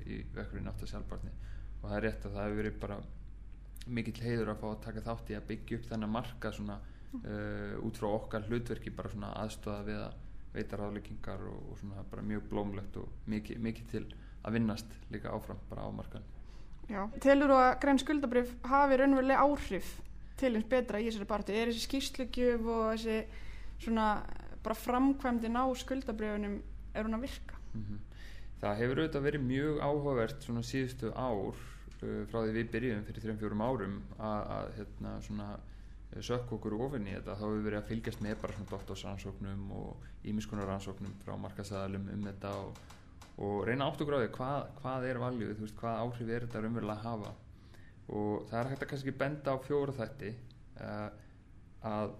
í 0.09 0.23
verkefni 0.35 0.73
átt 0.73 0.85
að 0.85 0.93
sjálfbarni 0.95 1.35
og 1.78 1.85
það 1.85 1.97
er 1.99 2.05
rétt 2.07 2.25
að 2.25 2.37
það 2.38 2.47
hefur 2.47 2.61
verið 2.62 2.81
bara 2.83 2.99
mikill 3.87 4.23
heiður 4.23 4.52
að 4.52 4.62
fá 4.62 4.68
að 4.70 4.80
taka 4.85 5.04
þátt 5.06 5.30
í 5.30 5.37
að 5.38 5.47
byggja 5.50 5.78
upp 5.78 5.90
þennan 5.90 6.14
marka 6.14 6.52
svona 6.52 6.78
uh, 6.78 7.76
út 7.85 8.00
frá 8.00 8.08
okkar 8.08 8.49
hlutverki 8.49 8.90
bara 8.94 9.12
svona 9.12 9.35
aðstöða 9.42 9.85
við 9.87 10.00
að 10.06 10.16
veita 10.54 10.80
ráðleggingar 10.80 11.44
og, 11.50 11.61
og 11.73 11.78
svona 11.80 12.04
bara 12.11 12.25
mjög 12.25 12.49
blómlegt 12.50 12.97
og 13.00 13.08
mikið, 13.30 13.62
mikið 13.64 13.92
til 13.92 14.04
að 14.42 14.58
vinnast 14.58 14.99
líka 15.12 15.32
áfram 15.35 15.61
bara 15.70 15.87
á 15.87 15.90
markan 15.92 16.26
Já, 16.88 17.02
telur 17.20 17.52
þú 17.52 17.56
að 17.61 17.78
græn 17.82 18.00
skuldabrif 18.00 18.52
hafi 18.64 18.97
raunverulega 18.97 19.44
áhrif 19.44 19.88
til 20.40 20.54
eins 20.54 20.68
betra 20.70 21.00
í 21.02 21.08
þessari 21.08 21.28
bartu? 21.28 21.52
Er 21.52 21.68
þessi 21.68 21.85
skýrslugjöf 21.85 22.68
og 22.73 22.85
þessi 22.94 23.18
svona 23.85 24.06
bara 24.64 24.76
framkvæmdin 24.78 25.58
á 25.58 25.64
skuldabrifunum 25.76 26.61
er 26.94 27.04
hún 27.04 27.18
að 27.18 27.26
virka? 27.26 27.58
mm 27.75 27.82
-hmm. 27.82 27.99
Það 28.58 28.78
hefur 28.80 28.99
auðvitað 28.99 29.23
verið 29.23 29.42
mjög 29.42 29.80
áhugavert 29.80 30.42
svona 30.42 30.62
síðustu 30.62 31.12
ár 31.14 31.54
frá 32.00 32.38
því 32.45 32.55
við 32.55 32.71
byrjum 32.75 33.05
fyrir 33.09 33.25
3-4 33.25 33.59
árum 33.69 33.99
að 34.23 34.69
hérna 34.76 35.17
svona 35.25 35.49
sökk 36.25 36.55
okkur 36.57 36.76
ofin 36.81 37.09
í 37.09 37.14
þetta. 37.14 37.35
Þá 37.37 37.43
hefur 37.43 37.57
við 37.57 37.67
verið 37.69 37.81
að 37.81 37.88
fylgjast 37.90 38.23
með 38.25 38.38
bara 38.43 38.55
svona 38.57 38.71
doktorsrannsóknum 38.73 39.67
og 39.76 40.07
ímiskunar 40.31 40.71
rannsóknum 40.71 41.17
frá 41.25 41.35
markasæðalum 41.43 42.07
um 42.14 42.25
þetta 42.31 42.52
og, 42.62 42.81
og 43.45 43.59
reyna 43.69 43.88
átt 43.88 44.02
og 44.02 44.11
gráði 44.11 44.31
hvað, 44.37 44.71
hvað 44.81 45.09
er 45.11 45.21
veist, 45.21 45.76
hvað 45.78 46.00
áhrif 46.05 46.33
er 46.33 46.47
þetta 46.47 46.62
raunverulega 46.64 46.97
að 46.97 47.05
hafa. 47.11 47.35
Og 48.09 48.47
það 48.49 48.61
er 48.61 48.71
hægt 48.73 48.87
að 48.87 48.90
kannski 48.95 49.17
benda 49.21 49.52
á 49.52 49.57
fjóra 49.67 49.97
þætti 49.99 50.33
uh, 50.81 51.11
að 51.93 52.14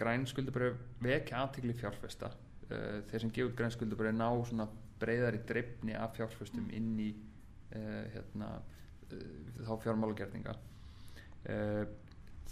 græn 0.00 0.24
skuldabröf 0.26 0.80
vekja 1.04 1.42
aðtikli 1.42 1.76
fjárfesta. 1.76 2.32
Uh, 2.70 3.02
þeir 3.10 3.26
sem 3.26 3.34
gefur 3.36 3.58
græn 3.58 3.74
skuldabröf 3.74 4.16
ná 4.16 4.30
svona 4.48 4.70
breyðari 5.02 5.42
dreifni 5.46 5.92
af 5.98 6.16
fjárfestum 6.16 6.70
inn 6.72 6.94
í 7.02 7.10
uh, 7.76 8.08
hérna, 8.14 8.54
þá 9.62 9.72
fjármálagerninga. 9.84 10.54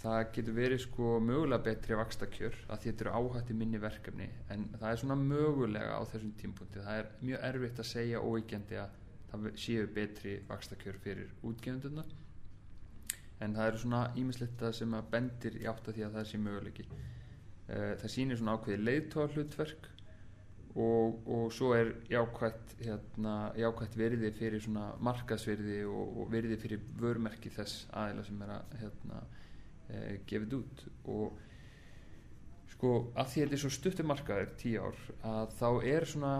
Það 0.01 0.21
getur 0.35 0.55
verið 0.57 0.79
sko 0.81 1.09
mögulega 1.21 1.65
betri 1.67 1.97
vakstakjör 1.99 2.55
að 2.73 2.87
þetta 2.87 3.05
eru 3.05 3.11
áhætti 3.19 3.57
minni 3.57 3.81
verkefni 3.81 4.25
en 4.49 4.63
það 4.73 4.87
er 4.89 5.01
svona 5.03 5.17
mögulega 5.19 5.99
á 5.99 6.01
þessum 6.09 6.31
tímpunkti 6.41 6.81
það 6.81 7.01
er 7.03 7.11
mjög 7.21 7.45
erfitt 7.51 7.81
að 7.83 7.89
segja 7.91 8.23
óíkjandi 8.25 8.79
að 8.81 8.95
það 9.29 9.45
séu 9.61 9.85
betri 9.93 10.33
vakstakjör 10.49 10.97
fyrir 11.03 11.35
útgefunduna 11.45 12.07
en 13.45 13.55
það 13.57 13.69
eru 13.69 13.81
svona 13.83 14.01
ímislegt 14.17 14.65
sem 14.77 14.97
að 14.97 15.13
bendir 15.13 15.57
í 15.61 15.67
átt 15.69 15.87
að 15.87 15.97
því 15.97 16.07
að 16.07 16.17
það 16.17 16.27
sé 16.31 16.41
möguleiki. 16.41 16.87
Það 17.71 18.11
sýnir 18.15 18.39
svona 18.41 18.57
ákveði 18.57 18.83
leiðtóa 18.87 19.29
hlutverk 19.35 19.90
og, 20.75 21.27
og 21.27 21.51
svo 21.51 21.73
er 21.75 21.91
jákvætt, 22.11 22.75
hérna, 22.85 23.35
jákvætt 23.59 23.97
verði 23.99 24.31
fyrir 24.37 24.67
markasverði 25.03 25.81
og, 25.89 26.17
og 26.21 26.31
verði 26.31 26.57
fyrir 26.61 26.83
vörmerki 26.99 27.51
þess 27.51 27.87
aðila 27.91 28.23
sem 28.27 28.43
er 28.45 28.53
að 28.55 28.75
hérna, 28.81 29.21
e, 29.89 30.01
gefið 30.29 30.57
út. 30.61 30.85
Og 31.11 31.39
sko 32.71 32.93
að 33.11 33.33
því 33.33 33.41
að 33.41 33.45
þetta 33.45 33.57
er 33.57 33.63
svo 33.65 33.73
stuttir 33.75 34.07
markaður 34.07 34.53
tíu 34.61 34.87
ár 34.87 35.01
að 35.27 35.55
þá 35.59 35.67
er 35.91 36.07
svona 36.09 36.33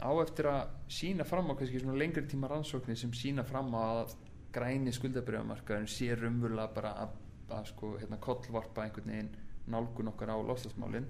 á 0.00 0.10
eftir 0.22 0.48
að 0.48 0.74
sína 0.88 1.26
fram 1.28 1.52
á 1.52 1.54
kannski 1.58 1.82
svona 1.82 2.00
lengri 2.00 2.24
tíma 2.26 2.48
rannsóknir 2.50 2.98
sem 2.98 3.12
sína 3.14 3.44
fram 3.44 3.74
að 3.76 4.16
græni 4.54 4.92
skuldabriðamarkaðurinn 4.96 5.90
sé 5.90 6.14
rumvöla 6.16 6.66
bara 6.74 6.94
að, 7.04 7.12
að 7.54 7.68
sko 7.74 7.92
hérna 8.00 8.18
kollvarpa 8.24 8.86
einhvern 8.86 9.12
veginn 9.12 9.34
nálgun 9.70 10.10
okkar 10.10 10.32
á 10.32 10.38
lofstafsmálinn 10.48 11.06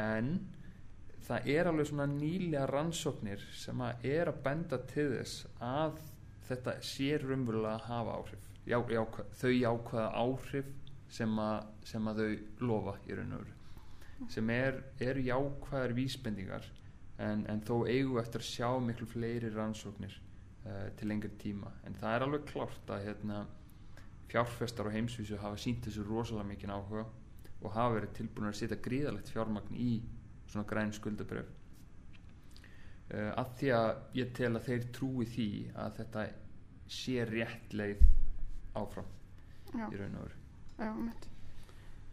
en 0.00 0.32
það 1.26 1.48
er 1.50 1.70
alveg 1.70 1.88
svona 1.90 2.06
nýlega 2.10 2.66
rannsóknir 2.70 3.42
sem 3.58 3.80
að 3.82 4.06
er 4.12 4.30
að 4.30 4.42
benda 4.44 4.78
til 4.92 5.08
þess 5.16 5.46
að 5.64 5.98
þetta 6.46 6.74
sé 6.86 7.16
rumvöla 7.22 7.74
að 7.74 7.86
hafa 7.90 8.16
áhrif. 8.20 8.44
Já, 8.66 8.78
já, 8.90 9.02
þau 9.40 9.52
jákvæða 9.52 10.06
áhrif 10.22 10.72
sem 11.16 11.38
að, 11.38 11.58
sem 11.86 12.08
að 12.10 12.22
þau 12.22 12.66
lofa 12.70 12.96
í 13.06 13.18
raun 13.18 13.36
og 13.36 13.44
veru. 13.44 13.54
Sem 14.32 14.50
er, 14.54 14.80
er 15.02 15.20
jákvæðar 15.22 15.94
vísbendingar 15.96 16.70
en, 17.22 17.44
en 17.50 17.62
þó 17.66 17.74
eigum 17.90 18.20
eftir 18.22 18.42
að 18.42 18.48
sjá 18.48 18.70
miklu 18.82 19.08
fleiri 19.10 19.50
rannsóknir 19.52 20.16
uh, 20.16 20.88
til 20.98 21.10
lengri 21.10 21.32
tíma. 21.42 21.72
En 21.86 21.98
það 21.98 22.14
er 22.14 22.26
alveg 22.26 22.48
klárt 22.50 22.92
að 22.92 23.06
hérna, 23.10 23.44
fjárfestar 24.30 24.90
á 24.90 24.94
heimsvísu 24.94 25.38
hafa 25.42 25.58
sínt 25.60 25.86
þessu 25.86 26.06
rosalega 26.06 26.50
mikið 26.52 26.74
áhuga 26.74 27.06
og 27.62 27.72
hafa 27.72 27.96
verið 27.98 28.14
tilbúin 28.18 28.50
að 28.50 28.58
setja 28.60 28.78
gríðalegt 28.82 29.30
fjármagn 29.32 29.78
í 29.78 29.92
svona 30.50 30.66
græn 30.68 30.92
skuldabröf 30.94 31.48
uh, 33.12 33.32
að 33.38 33.52
því 33.60 33.70
að 33.76 34.18
ég 34.20 34.32
tel 34.36 34.52
að 34.54 34.66
þeir 34.68 34.88
trúi 34.94 35.28
því 35.30 35.48
að 35.74 36.00
þetta 36.00 36.26
sé 36.96 37.24
rétt 37.26 37.74
leið 37.74 38.02
áfram 38.78 39.08
Já. 39.74 39.86
í 39.90 39.98
raun 39.98 40.18
og 40.20 40.26
veru. 40.26 40.42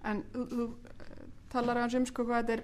En 0.03 0.23
þú, 0.33 0.45
þú 0.49 0.65
eh, 0.65 1.25
talar 1.51 1.79
aðeins 1.79 1.97
um 1.99 2.07
sko 2.09 2.25
hvað 2.27 2.47
þetta 2.47 2.55
er 2.55 2.63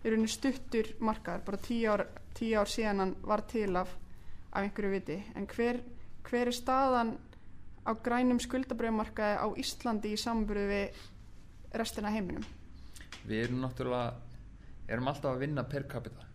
í 0.00 0.12
rauninni 0.12 0.32
stuttur 0.32 0.88
markaður, 1.04 1.42
bara 1.46 1.60
tíu 1.66 1.90
ár, 1.92 2.04
tíu 2.34 2.54
ár 2.58 2.70
síðan 2.70 3.02
hann 3.04 3.12
var 3.26 3.44
til 3.50 3.68
af, 3.76 3.92
af 4.50 4.62
einhverju 4.62 4.94
viti. 4.94 5.18
En 5.36 5.46
hver, 5.50 5.82
hver 6.26 6.48
er 6.48 6.56
staðan 6.56 7.12
á 7.84 7.92
grænum 8.00 8.40
skuldabröðmarkaði 8.40 9.36
á 9.44 9.46
Íslandi 9.60 10.14
í 10.16 10.22
samburðu 10.22 10.70
við 10.72 11.04
restina 11.76 12.14
heiminum? 12.14 12.48
við 13.28 13.44
erum 13.44 13.64
náttúrulega 13.64 14.29
erum 14.90 15.10
alltaf 15.10 15.34
að 15.34 15.44
vinna 15.44 15.66
per 15.68 15.86
capita. 15.90 16.26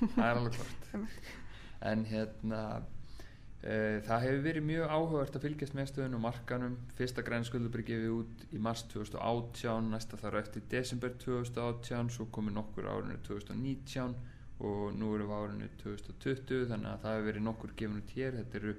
Það 0.00 0.24
er 0.26 0.40
alveg 0.40 0.56
klart 0.56 0.88
en 1.90 2.02
hérna 2.08 2.62
uh, 2.80 3.96
það 4.06 4.24
hefur 4.26 4.42
verið 4.44 4.66
mjög 4.68 4.92
áhugavert 4.94 5.38
að 5.38 5.46
fylgjast 5.46 5.76
með 5.78 5.88
stöðunum 5.92 6.26
markanum. 6.26 6.76
Fyrsta 6.98 7.24
grænskuldabri 7.26 7.86
gefið 7.88 8.16
út 8.18 8.44
í 8.50 8.60
mars 8.62 8.84
2018 8.92 9.90
næsta 9.94 10.20
þar 10.20 10.40
eftir 10.42 10.66
desember 10.72 11.14
2018 11.24 12.12
svo 12.16 12.28
komið 12.34 12.58
nokkur 12.58 12.90
árinu 12.90 13.18
2019 13.28 14.18
og 14.60 14.92
nú 14.92 15.14
erum 15.16 15.30
við 15.30 15.38
árinu 15.38 15.70
2020 15.80 16.66
þannig 16.72 16.90
að 16.92 17.04
það 17.04 17.14
hefur 17.16 17.28
verið 17.30 17.46
nokkur 17.46 17.76
gefin 17.76 18.00
út 18.02 18.16
hér. 18.16 18.40
Þetta 18.42 18.60
eru 18.60 18.76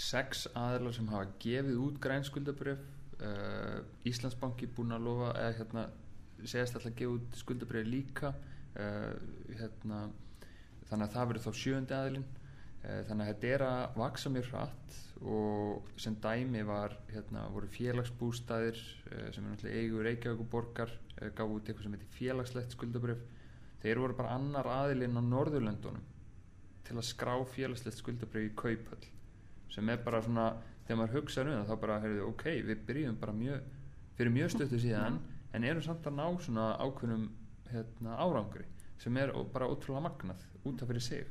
sex 0.00 0.46
aðlar 0.56 0.96
sem 0.96 1.10
hafa 1.12 1.28
gefið 1.42 1.80
út 1.82 1.98
grænsskuldabrif 2.00 2.80
uh, 3.20 3.80
Íslandsbanki 4.08 4.70
búin 4.76 4.94
að 4.96 5.06
lofa 5.08 5.32
eða 5.34 5.56
hérna 5.58 5.84
segast 6.48 6.76
alltaf 6.76 6.90
að 6.90 6.98
gefa 7.00 7.16
út 7.16 7.38
skuldabrif 7.40 7.88
líka 7.88 8.32
uh, 8.32 9.14
hérna, 9.58 10.02
þannig 10.90 11.06
að 11.06 11.16
það 11.16 11.30
verður 11.32 11.46
þá 11.46 11.60
sjöndi 11.62 11.96
aðilinn. 11.96 12.28
Uh, 12.80 13.00
þannig 13.08 13.24
að 13.24 13.30
þetta 13.32 13.50
er 13.54 13.64
að 13.66 13.98
vaksa 14.00 14.32
mér 14.32 14.50
hratt 14.52 14.98
og 15.20 15.90
sem 16.00 16.16
dæmi 16.24 16.62
var 16.64 16.96
hérna, 17.10 17.44
voru 17.52 17.68
félagsbústæðir 17.74 18.80
uh, 18.80 19.26
sem 19.34 19.44
er 19.44 19.50
náttúrulega 19.50 19.82
eigur 19.82 20.08
Reykjavík 20.08 20.44
og 20.46 20.50
borgar 20.54 20.96
gaf 21.36 21.52
út 21.52 21.68
eitthvað 21.68 21.86
sem 21.86 21.98
heitir 21.98 22.14
félagslegt 22.16 22.76
skuldabrif 22.76 23.20
þeir 23.82 24.00
voru 24.00 24.16
bara 24.16 24.36
annar 24.36 24.68
aðilinn 24.68 25.18
á 25.20 25.22
Norðurlöndunum 25.24 26.06
til 26.86 26.96
að 26.96 27.08
skrá 27.08 27.34
félagslegt 27.52 28.00
skuldabrif 28.00 28.48
í 28.48 28.54
kaupöll 28.56 29.10
sem 29.70 29.92
er 29.92 30.00
bara 30.04 30.22
svona 30.24 30.46
þegar 30.86 31.00
maður 31.00 31.18
hugsa 31.20 31.44
um 31.44 31.52
það 31.52 31.68
þá 31.68 31.76
bara, 31.84 31.98
heyrðu, 32.02 32.22
ok, 32.32 32.46
við 32.66 32.80
byrjum 32.88 33.18
bara 33.20 33.36
mjög 33.36 33.68
fyrir 34.18 34.34
mjög 34.34 34.52
stöttu 34.56 34.80
síðan 34.82 35.20
en 35.52 35.64
erum 35.66 35.82
samt 35.82 36.06
að 36.06 36.16
ná 36.20 36.26
svona 36.44 36.66
ákveðnum 36.84 37.28
hérna, 37.72 38.16
árangri 38.22 38.64
sem 39.00 39.16
er 39.16 39.32
bara 39.52 39.68
ótrúlega 39.70 40.04
magnað 40.08 40.42
út 40.68 40.82
af 40.82 40.88
fyrir 40.90 41.02
sig. 41.02 41.26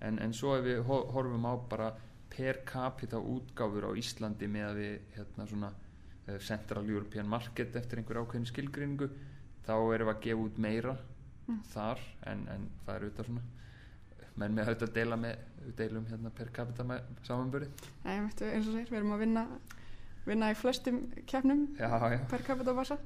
En, 0.00 0.18
en 0.22 0.32
svo 0.36 0.54
ef 0.58 0.64
við 0.66 0.82
ho- 0.86 1.06
horfum 1.14 1.46
á 1.48 1.54
bara 1.70 1.88
per 2.30 2.60
capita 2.66 3.18
útgáfur 3.18 3.88
á 3.88 3.90
Íslandi 3.98 4.46
með 4.50 4.68
að 4.68 4.78
við 4.80 4.94
hérna 5.16 5.46
svona 5.50 5.70
eh, 6.26 6.38
Central 6.38 6.84
European 6.90 7.28
Market 7.30 7.76
eftir 7.80 7.98
einhver 8.00 8.20
ákveðin 8.22 8.46
skilgreiningu 8.50 9.08
þá 9.66 9.74
erum 9.94 10.08
við 10.10 10.14
að 10.14 10.22
gefa 10.28 10.44
út 10.46 10.58
meira 10.60 10.96
þar 11.72 12.00
en, 12.30 12.46
en 12.48 12.68
það 12.86 12.94
er 12.94 13.02
auðvitað 13.06 13.28
svona. 13.30 13.44
Menn 14.40 14.54
með 14.56 14.68
auðvitað 14.70 14.88
að 14.88 14.94
deila 14.98 15.16
með 15.20 15.72
deilum 15.78 16.06
hérna 16.10 16.30
per 16.34 16.48
capita 16.56 16.84
samanböri 17.28 17.68
Nei, 18.04 18.16
veistu, 18.24 18.48
eins 18.50 18.66
og 18.70 18.74
segir, 18.78 18.90
við 18.90 18.98
erum 19.00 19.12
að 19.14 19.22
vinna, 19.24 19.44
vinna 20.26 20.50
í 20.52 20.56
flestum 20.56 21.04
keppnum 21.28 21.66
per 21.76 22.42
capita 22.46 22.74
bassa. 22.76 22.98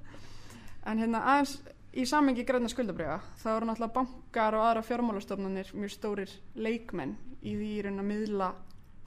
En 0.87 1.03
hérna 1.03 1.25
aðeins 1.35 1.59
í 1.99 2.05
samengi 2.07 2.45
græna 2.47 2.71
skuldabriða, 2.71 3.19
þá 3.41 3.49
eru 3.57 3.69
náttúrulega 3.69 3.95
bankar 3.97 4.57
og 4.57 4.65
aðra 4.67 4.85
fjármálastofnanir 4.87 5.73
mjög 5.75 5.95
stórir 5.95 6.35
leikmenn 6.55 7.17
í 7.43 7.55
því 7.57 7.71
í 7.75 7.85
raun 7.87 8.03
að 8.03 8.11
miðla 8.13 8.51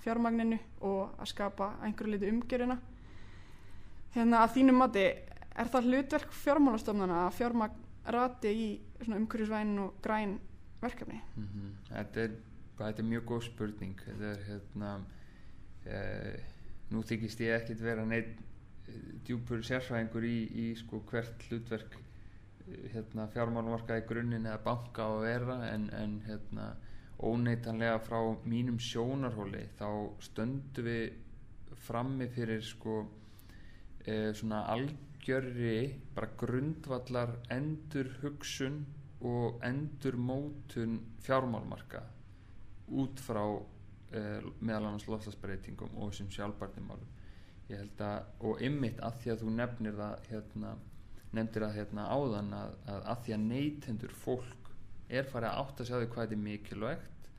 fjármagninu 0.02 0.58
og 0.88 1.20
að 1.22 1.30
skapa 1.32 1.76
einhverju 1.86 2.16
litu 2.16 2.32
umgjörina. 2.32 2.78
Hérna 4.16 4.42
að 4.44 4.56
þínum 4.58 4.82
mati, 4.82 5.06
er 5.56 5.72
það 5.72 5.90
hlutverk 5.90 6.34
fjármálastofnana 6.42 7.26
að 7.28 7.36
fjármagn 7.38 7.88
rati 8.12 8.52
í 8.52 8.70
umhverjusvæn 9.06 9.76
og 9.84 10.00
græn 10.04 10.40
verkefni? 10.82 11.22
Mhm. 11.36 11.76
Þetta, 11.90 12.22
er, 12.26 12.32
þetta 12.78 13.04
er 13.04 13.10
mjög 13.12 13.26
góð 13.30 13.44
spurning 13.46 14.02
þetta 14.06 14.32
er 14.32 14.44
hérna 14.48 14.94
eh, 15.86 16.40
nú 16.92 17.04
þykist 17.08 17.42
ég 17.46 17.56
ekkit 17.56 17.84
vera 17.84 18.06
neitt 18.06 18.40
djúpur 19.26 19.64
sérfræðingur 19.66 20.26
í, 20.28 20.38
í 20.52 20.68
sko 20.80 21.02
hvert 21.10 21.46
hlutverk 21.48 21.98
eh, 21.98 22.88
hérna, 22.96 23.28
fjármálumarkaði 23.32 24.06
grunninn 24.10 24.48
eða 24.50 24.64
banka 24.66 25.08
á 25.08 25.14
vera 25.24 25.58
en, 25.72 25.90
en 25.96 26.18
hérna, 26.28 26.72
óneitanlega 27.22 28.00
frá 28.02 28.20
mínum 28.50 28.80
sjónarhóli 28.82 29.68
þá 29.78 29.88
stöndum 30.26 30.88
við 30.88 31.12
frammi 31.86 32.28
fyrir 32.34 32.64
sko 32.66 32.96
e, 34.06 34.34
svona 34.38 34.64
algjörri 34.74 35.94
bara 36.16 36.32
grundvallar 36.38 37.36
endur 37.54 38.10
hugsun 38.24 38.82
og 39.22 39.62
endur 39.66 40.18
mótun 40.18 40.98
fjármálmarka 41.22 42.02
út 43.02 43.22
frá 43.22 43.44
meðal 44.12 44.90
annars 44.90 45.08
loftasbreytingum 45.08 45.94
og 45.96 46.12
þessum 46.12 46.32
sjálfbarnimálum 46.36 47.18
ég 47.72 47.80
held 47.80 48.04
að 48.06 48.48
og 48.48 48.64
ymmit 48.66 49.02
að 49.04 49.20
því 49.22 49.34
að 49.34 49.44
þú 49.44 49.54
nefnir 49.58 49.98
það 50.00 50.30
hérna, 50.32 50.72
nefndir 51.32 51.66
það 51.66 51.78
hérna 51.80 52.08
áðan 52.12 52.54
að, 52.58 52.74
að, 52.94 53.04
að 53.14 53.22
því 53.26 53.36
að 53.36 53.46
neytendur 53.48 54.16
fólk 54.24 54.72
er 55.12 55.28
farið 55.28 55.50
að 55.50 55.60
átta 55.64 55.86
sig 55.88 55.96
á 55.96 56.00
því 56.00 56.10
hvað 56.12 56.26
þetta 56.26 56.38
er 56.38 56.46
mikilvægt 56.46 57.30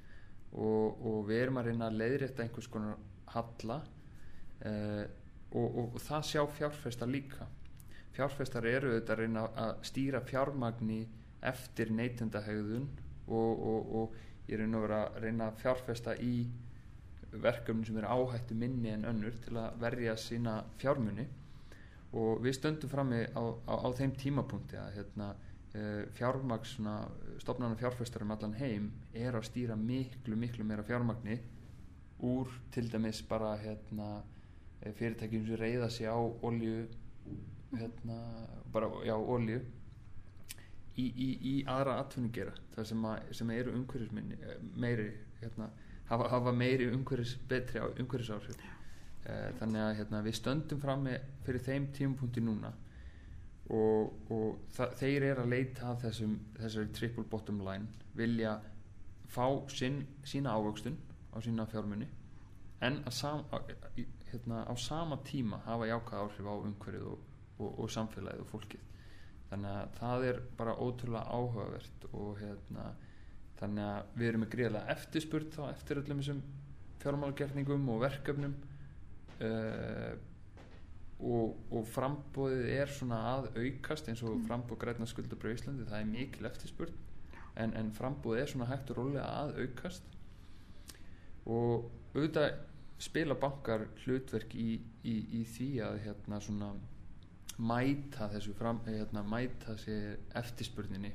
og, 0.53 1.03
og 1.09 1.19
við 1.29 1.43
erum 1.43 1.61
að 1.61 1.69
reyna 1.69 1.89
að 1.89 1.99
leiðrétta 2.01 2.45
einhvers 2.45 2.71
konar 2.73 2.97
halla 3.33 3.79
uh, 3.81 5.05
og, 5.53 5.67
og, 5.67 5.87
og 5.87 6.01
það 6.01 6.27
sjá 6.29 6.43
fjárfesta 6.57 7.09
líka. 7.09 7.49
Fjárfestar 8.13 8.67
eru 8.69 8.93
auðvitað 8.93 9.15
að 9.15 9.23
reyna 9.23 9.45
að 9.57 9.73
stýra 9.89 10.21
fjármagni 10.25 11.01
eftir 11.49 11.93
neytendahegðun 11.97 12.89
og, 13.33 13.65
og 14.01 14.17
ég 14.49 14.59
er 14.59 14.67
að 14.67 14.85
vera 14.87 15.01
að 15.07 15.23
reyna 15.25 15.49
að 15.51 15.61
fjárfesta 15.63 16.17
í 16.21 16.35
verkefni 17.33 17.87
sem 17.87 17.97
eru 18.01 18.11
áhættu 18.11 18.57
minni 18.59 18.93
en 18.93 19.07
önnur 19.09 19.37
til 19.45 19.57
að 19.57 19.79
verja 19.81 20.17
sína 20.21 20.59
fjármuni. 20.81 21.27
Og 22.13 22.43
við 22.45 22.59
stöndum 22.59 22.93
frammi 22.93 23.23
á, 23.33 23.43
á, 23.43 23.75
á 23.81 23.89
þeim 23.97 24.13
tímapunkti 24.21 24.77
að 24.77 24.99
hérna, 24.99 25.31
uh, 25.73 26.03
fjármags 26.19 26.77
stofnana 27.41 27.79
fjárfestar 27.81 28.27
um 28.27 28.35
allan 28.35 28.59
heim 28.59 28.91
er 29.15 29.39
að 29.39 29.49
stýra 29.49 29.79
miklu 29.81 30.37
miklu 30.37 30.67
meira 30.69 30.85
fjármagni 30.85 31.39
úr 32.23 32.51
til 32.71 32.91
dæmis 32.93 33.23
bara 33.27 33.57
hérna, 33.59 34.23
eh, 34.83 34.93
fyrirtækjum 34.93 35.47
sem 35.47 35.57
reyða 35.57 35.89
sig 35.91 36.07
á 36.07 36.19
olju 36.19 36.87
hérna, 37.73 38.19
bara 38.73 38.87
já, 39.05 39.15
olju 39.17 39.61
í, 40.97 41.07
í, 41.07 41.29
í 41.53 41.55
aðra 41.71 41.99
atvinnugera 42.03 42.53
það 42.75 42.89
sem, 42.91 43.09
að, 43.09 43.33
sem 43.39 43.51
eru 43.55 43.75
umhverfisminni 43.79 44.39
eh, 44.41 44.61
meiri 44.85 45.09
hérna, 45.41 45.71
hafa, 46.11 46.29
hafa 46.33 46.55
meiri 46.57 46.91
umhverfis 46.93 47.37
betri 47.49 47.83
á 47.83 47.87
umhverfisáhrif. 47.89 48.69
Uh, 49.23 49.53
þannig 49.61 49.79
að 49.79 49.93
hérna, 50.01 50.21
við 50.27 50.35
stöndum 50.35 50.81
frammi 50.83 51.13
fyrir 51.47 51.63
þeim 51.63 51.85
tímapunkti 51.95 52.43
núna 52.43 52.73
og, 53.71 54.17
og 54.35 54.57
það, 54.75 54.97
þeir 54.99 55.27
eru 55.29 55.45
að 55.45 55.53
leita 55.53 55.93
þessum, 56.03 56.33
þessari 56.57 56.91
triple 56.97 57.25
bottom 57.31 57.61
line 57.63 57.87
vilja 58.19 58.57
fá 59.31 59.47
sin, 59.71 60.01
sína 60.27 60.57
ávöxtun 60.59 60.99
á 61.31 61.39
sína 61.39 61.69
fjármunni 61.71 62.09
en 62.83 62.99
að 63.07 63.15
sam, 63.21 63.45
á, 63.55 63.63
hérna, 64.33 64.65
á 64.67 64.75
sama 64.75 65.21
tíma 65.23 65.63
hafa 65.69 65.87
jákað 65.93 66.25
áhrif 66.25 66.51
á 66.51 66.55
umhverfið 66.59 67.07
og, 67.13 67.23
og, 67.61 67.79
og 67.79 67.95
samfélagið 67.95 68.43
og 68.43 68.51
fólkið 68.57 68.89
þannig 69.53 69.73
að 69.77 69.97
það 69.99 70.27
er 70.31 70.43
bara 70.57 70.77
ótrúlega 70.81 71.37
áhugavert 71.37 72.07
og 72.13 72.41
hérna 72.41 72.89
þannig 73.61 73.87
að 73.87 74.19
við 74.19 74.29
erum 74.31 74.43
með 74.43 74.53
greiðlega 74.57 74.97
eftirspurt 74.97 75.55
þá 75.55 75.63
eftir 75.69 76.01
öllum 76.01 76.23
þessum 76.23 76.43
fjármálagerningum 77.03 77.89
og 77.93 78.01
verkefnum. 78.03 78.55
Uh, 79.43 80.13
og, 81.23 81.55
og 81.71 81.87
frambóðið 81.87 82.69
er 82.75 82.91
svona 82.91 83.21
að 83.37 83.49
aukast 83.55 84.09
eins 84.11 84.23
og 84.27 84.41
frambóð 84.49 84.81
græna 84.83 85.07
skuldabröð 85.07 85.55
Íslandi 85.55 85.87
það 85.87 86.01
er 86.01 86.09
mikil 86.11 86.49
eftirspurt 86.49 86.97
en, 87.63 87.75
en 87.79 87.93
frambóðið 87.95 88.43
er 88.43 88.51
svona 88.51 88.69
hægt 88.71 88.91
og 88.91 88.99
rólega 88.99 89.27
að 89.43 89.53
aukast. 89.63 90.09
Og 91.47 91.91
auðvitað 92.17 92.57
spila 93.03 93.37
bankar 93.39 93.87
hlutverk 94.03 94.57
í, 94.59 94.81
í, 95.07 95.15
í 95.39 95.45
því 95.55 95.69
að 95.87 96.01
hérna 96.07 96.41
svona 96.43 96.73
mæta 97.59 98.29
þessu 98.33 98.55
fram, 98.57 98.81
hérna, 98.87 99.23
mæta 99.27 99.77
sér 99.81 100.17
eftirspurninni 100.39 101.13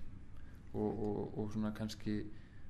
og, 0.74 0.92
og, 0.92 1.38
og 1.40 1.54
svona 1.54 1.72
kannski 1.76 2.20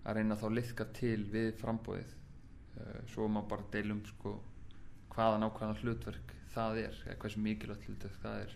að 0.07 0.19
reyna 0.19 0.37
þá 0.39 0.47
liðka 0.53 0.87
til 0.95 1.25
við 1.31 1.49
frambóðið 1.59 2.13
uh, 2.13 3.01
svo 3.11 3.27
má 3.27 3.41
bara 3.47 3.67
deilum 3.73 4.03
sko 4.07 4.37
hvaða 5.11 5.41
nákvæmlega 5.41 5.83
hlutverk 5.83 6.33
það 6.53 6.79
er 6.85 7.01
eða 7.07 7.17
hversu 7.23 7.41
mikilvægt 7.43 7.89
hlutverk 7.89 8.21
það 8.21 8.39
er. 8.45 8.55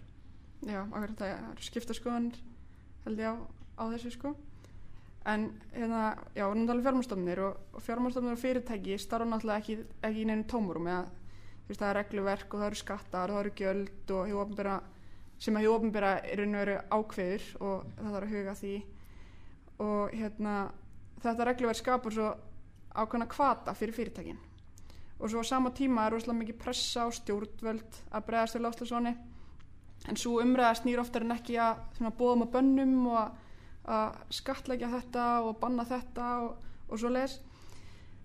Já, 0.61 0.79
akkurat 0.85 1.19
það 1.19 1.33
eru 1.33 1.65
skipta 1.65 1.97
skoðanir 1.97 2.39
held 3.05 3.21
ég 3.21 3.33
á, 3.33 3.35
á 3.81 3.83
þessu 3.95 4.13
sko. 4.13 4.35
En 5.31 5.51
hérna, 5.73 6.15
já, 6.33 6.45
við 6.47 6.55
erum 6.55 6.67
talað 6.69 6.85
fjármálstofnir 6.87 7.41
og, 7.45 7.57
og 7.75 7.83
fjármálstofnir 7.85 8.33
og 8.33 8.41
fyrirtæki 8.41 8.97
starfa 9.01 9.27
náttúrulega 9.29 9.61
ekki, 9.61 9.75
ekki 10.01 10.23
í 10.23 10.29
neinu 10.29 10.47
tómurum 10.49 10.89
eða 10.89 11.03
þú 11.11 11.69
veist 11.69 11.83
það 11.83 11.91
er 11.91 11.99
regluverk 11.99 12.55
og 12.55 12.61
það 12.61 12.69
eru 12.69 12.79
skattar 12.79 13.29
og 13.29 13.37
það 13.37 13.43
eru 13.43 13.53
gjöld 13.59 14.13
og 14.17 14.31
hjú 14.31 14.39
opnbera 14.41 14.77
sem 15.41 15.57
að 15.57 15.65
hjú 15.65 15.73
opnbera 15.73 16.13
er 16.21 16.41
raun 16.41 16.55
og 16.55 16.61
veru 16.61 16.77
ákveður 16.93 17.49
og 17.59 17.89
það 17.97 18.13
þarf 18.15 18.27
að 18.27 18.35
huga 18.35 18.53
að 18.53 18.61
því. 18.61 18.75
Og 19.81 20.15
hérna 20.19 20.55
þetta 21.23 21.49
regluverk 21.49 21.79
skapar 21.81 22.15
svo 22.15 22.29
ákveðna 22.91 23.29
kvata 23.31 23.75
fyrir 23.77 23.97
fyrirtækin. 23.97 24.39
Og 25.21 25.29
svo 25.29 25.41
á 25.41 25.45
sama 25.45 25.73
tíma 25.73 26.05
er 26.05 26.15
rosalega 26.15 26.39
mikið 26.41 26.61
pressa 26.61 27.05
á 27.05 27.09
stjórnvöld 27.13 28.01
að 28.09 28.25
bregðast 28.27 28.57
til 28.57 28.65
láslasvoni 28.65 29.13
en 30.09 30.17
svo 30.17 30.39
umræða 30.41 30.79
snýr 30.79 31.01
oftar 31.01 31.25
en 31.25 31.35
ekki 31.35 31.57
að 31.61 32.09
bóðum 32.17 32.47
og 32.47 32.51
bönnum 32.55 32.97
og 33.11 33.19
að, 33.21 33.31
að 33.93 34.19
skatleggja 34.33 34.89
þetta 34.95 35.25
og 35.45 35.57
banna 35.61 35.85
þetta 35.85 36.27
og, 36.45 36.67
og 36.89 37.01
svo 37.01 37.11
leis 37.13 37.37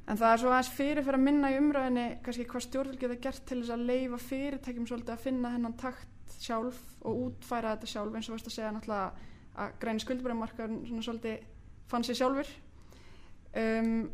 en 0.07 0.17
það 0.17 0.33
er 0.33 0.43
svo 0.43 0.53
aðeins 0.53 0.73
fyrir 0.73 1.05
fyrir 1.05 1.19
að 1.19 1.27
minna 1.27 1.53
í 1.53 1.59
umræðinni 1.61 2.07
kannski 2.25 2.47
hvað 2.49 2.67
stjórnvöld 2.69 3.03
geta 3.03 3.19
gert 3.27 3.47
til 3.49 3.61
þess 3.61 3.75
að 3.75 3.87
leifa 3.91 4.23
fyrirtækjum 4.25 4.89
svolítið 4.89 5.17
að 5.17 5.25
finna 5.27 5.53
hennan 5.53 5.77
takt 5.81 6.16
sjálf 6.43 6.79
og 7.07 7.25
útfæra 7.27 7.75
þetta 7.75 7.91
sjálf 7.91 8.15
eins 8.15 8.29
og 8.29 8.37
varst 8.37 8.51
að 8.51 8.57
segja 8.57 8.75
náttúrulega 8.75 9.33
að 9.57 9.75
græni 9.81 10.05
skuldbæramarkaðun 10.05 10.79
svona 10.89 11.07
svolítið 11.07 11.45
fann 11.91 12.07
sér 12.07 12.19
sjálfur 12.21 12.53
um, 13.57 14.09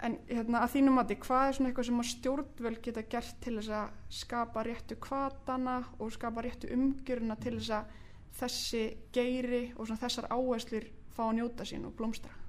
en 0.00 0.16
hérna 0.30 0.62
að 0.64 0.74
þínum 0.76 0.96
mati 0.96 1.16
hvað 1.20 1.46
er 1.46 1.56
svona 1.56 1.70
eitthvað 1.70 1.88
sem 1.90 2.02
að 2.02 2.10
stjórnvöld 2.10 2.82
geta 2.84 3.06
gert 3.12 3.40
til 3.44 3.56
þess 3.58 3.72
að 3.76 3.96
skapa 4.20 4.64
réttu 4.64 4.96
kvatana 5.02 5.76
og 5.98 6.14
skapa 6.14 6.44
réttu 6.46 6.70
umgjöruna 6.72 7.36
til 7.42 7.58
þess 7.58 7.74
að 7.76 7.96
þessi 8.40 8.84
geiri 9.12 9.64
og 9.76 9.90
þessar 9.90 10.30
áherslur 10.32 10.86
fá 11.12 11.26
að 11.26 11.34
njóta 11.40 11.66
sín 11.68 11.84
og 11.88 11.96
blómstra. 11.98 12.39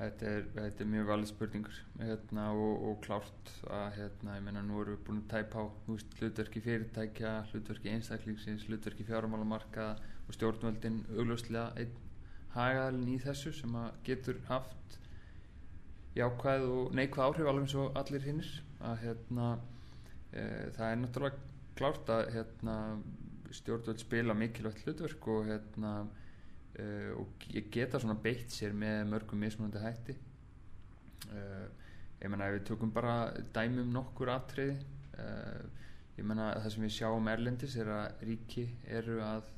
Þetta 0.00 0.28
er, 0.32 0.44
þetta 0.54 0.84
er 0.84 0.88
mjög 0.88 1.08
valið 1.10 1.28
spurningur 1.28 1.78
hérna, 2.00 2.44
og, 2.56 2.84
og 2.88 3.00
klárt 3.04 3.50
að 3.68 3.88
hérna, 3.98 4.36
meina 4.40 4.62
nú 4.64 4.78
erum 4.80 4.96
við 4.96 5.02
búin 5.08 5.18
að 5.20 5.32
tæpa 5.34 5.60
á 5.60 5.64
veist, 5.90 6.14
hlutverki 6.20 6.62
fyrirtækja, 6.64 7.32
hlutverki 7.50 7.92
einstaklingsins, 7.92 8.64
hlutverki 8.68 9.04
fjármálamarka 9.08 9.90
og 10.24 10.38
stjórnvöldin 10.38 11.02
augljóslega 11.18 11.66
einn 11.82 11.98
hagaðalinn 12.54 13.12
í 13.12 13.18
þessu 13.20 13.52
sem 13.54 13.76
getur 14.06 14.40
haft 14.48 14.96
jákvæð 16.16 16.66
og 16.70 16.96
neikvæð 16.96 17.26
áhrif 17.26 17.50
alveg 17.50 17.66
eins 17.66 17.76
og 17.78 17.98
allir 18.00 18.24
hinnir 18.24 18.50
að 18.80 19.04
hérna 19.04 19.50
e, 20.32 20.42
það 20.74 20.86
er 20.86 20.98
náttúrulega 21.02 21.44
klárt 21.78 22.10
að 22.14 22.32
hérna 22.34 22.76
stjórnvöld 23.54 24.02
spila 24.02 24.34
mikilvægt 24.38 24.82
hlutverk 24.86 25.28
og 25.30 25.46
hérna 25.50 25.92
e, 26.80 26.86
og 27.16 27.46
geta 27.72 28.00
svona 28.00 28.16
beitt 28.24 28.54
sér 28.54 28.72
með 28.76 29.04
mörgum 29.12 29.44
mismunandi 29.44 29.84
hætti. 29.84 30.16
E, 31.30 31.44
ég 32.22 32.32
menna 32.32 32.48
ef 32.48 32.58
við 32.58 32.66
tökum 32.72 32.94
bara 32.94 33.18
dæmum 33.54 33.92
nokkur 33.94 34.32
atriði 34.32 34.80
ég 36.20 36.26
menna 36.28 36.52
það 36.60 36.74
sem 36.74 36.84
við 36.84 36.94
sjáum 36.98 37.28
erlendis 37.32 37.76
er 37.80 37.90
að 37.94 38.24
ríki 38.28 38.66
eru 38.98 39.20
að 39.24 39.48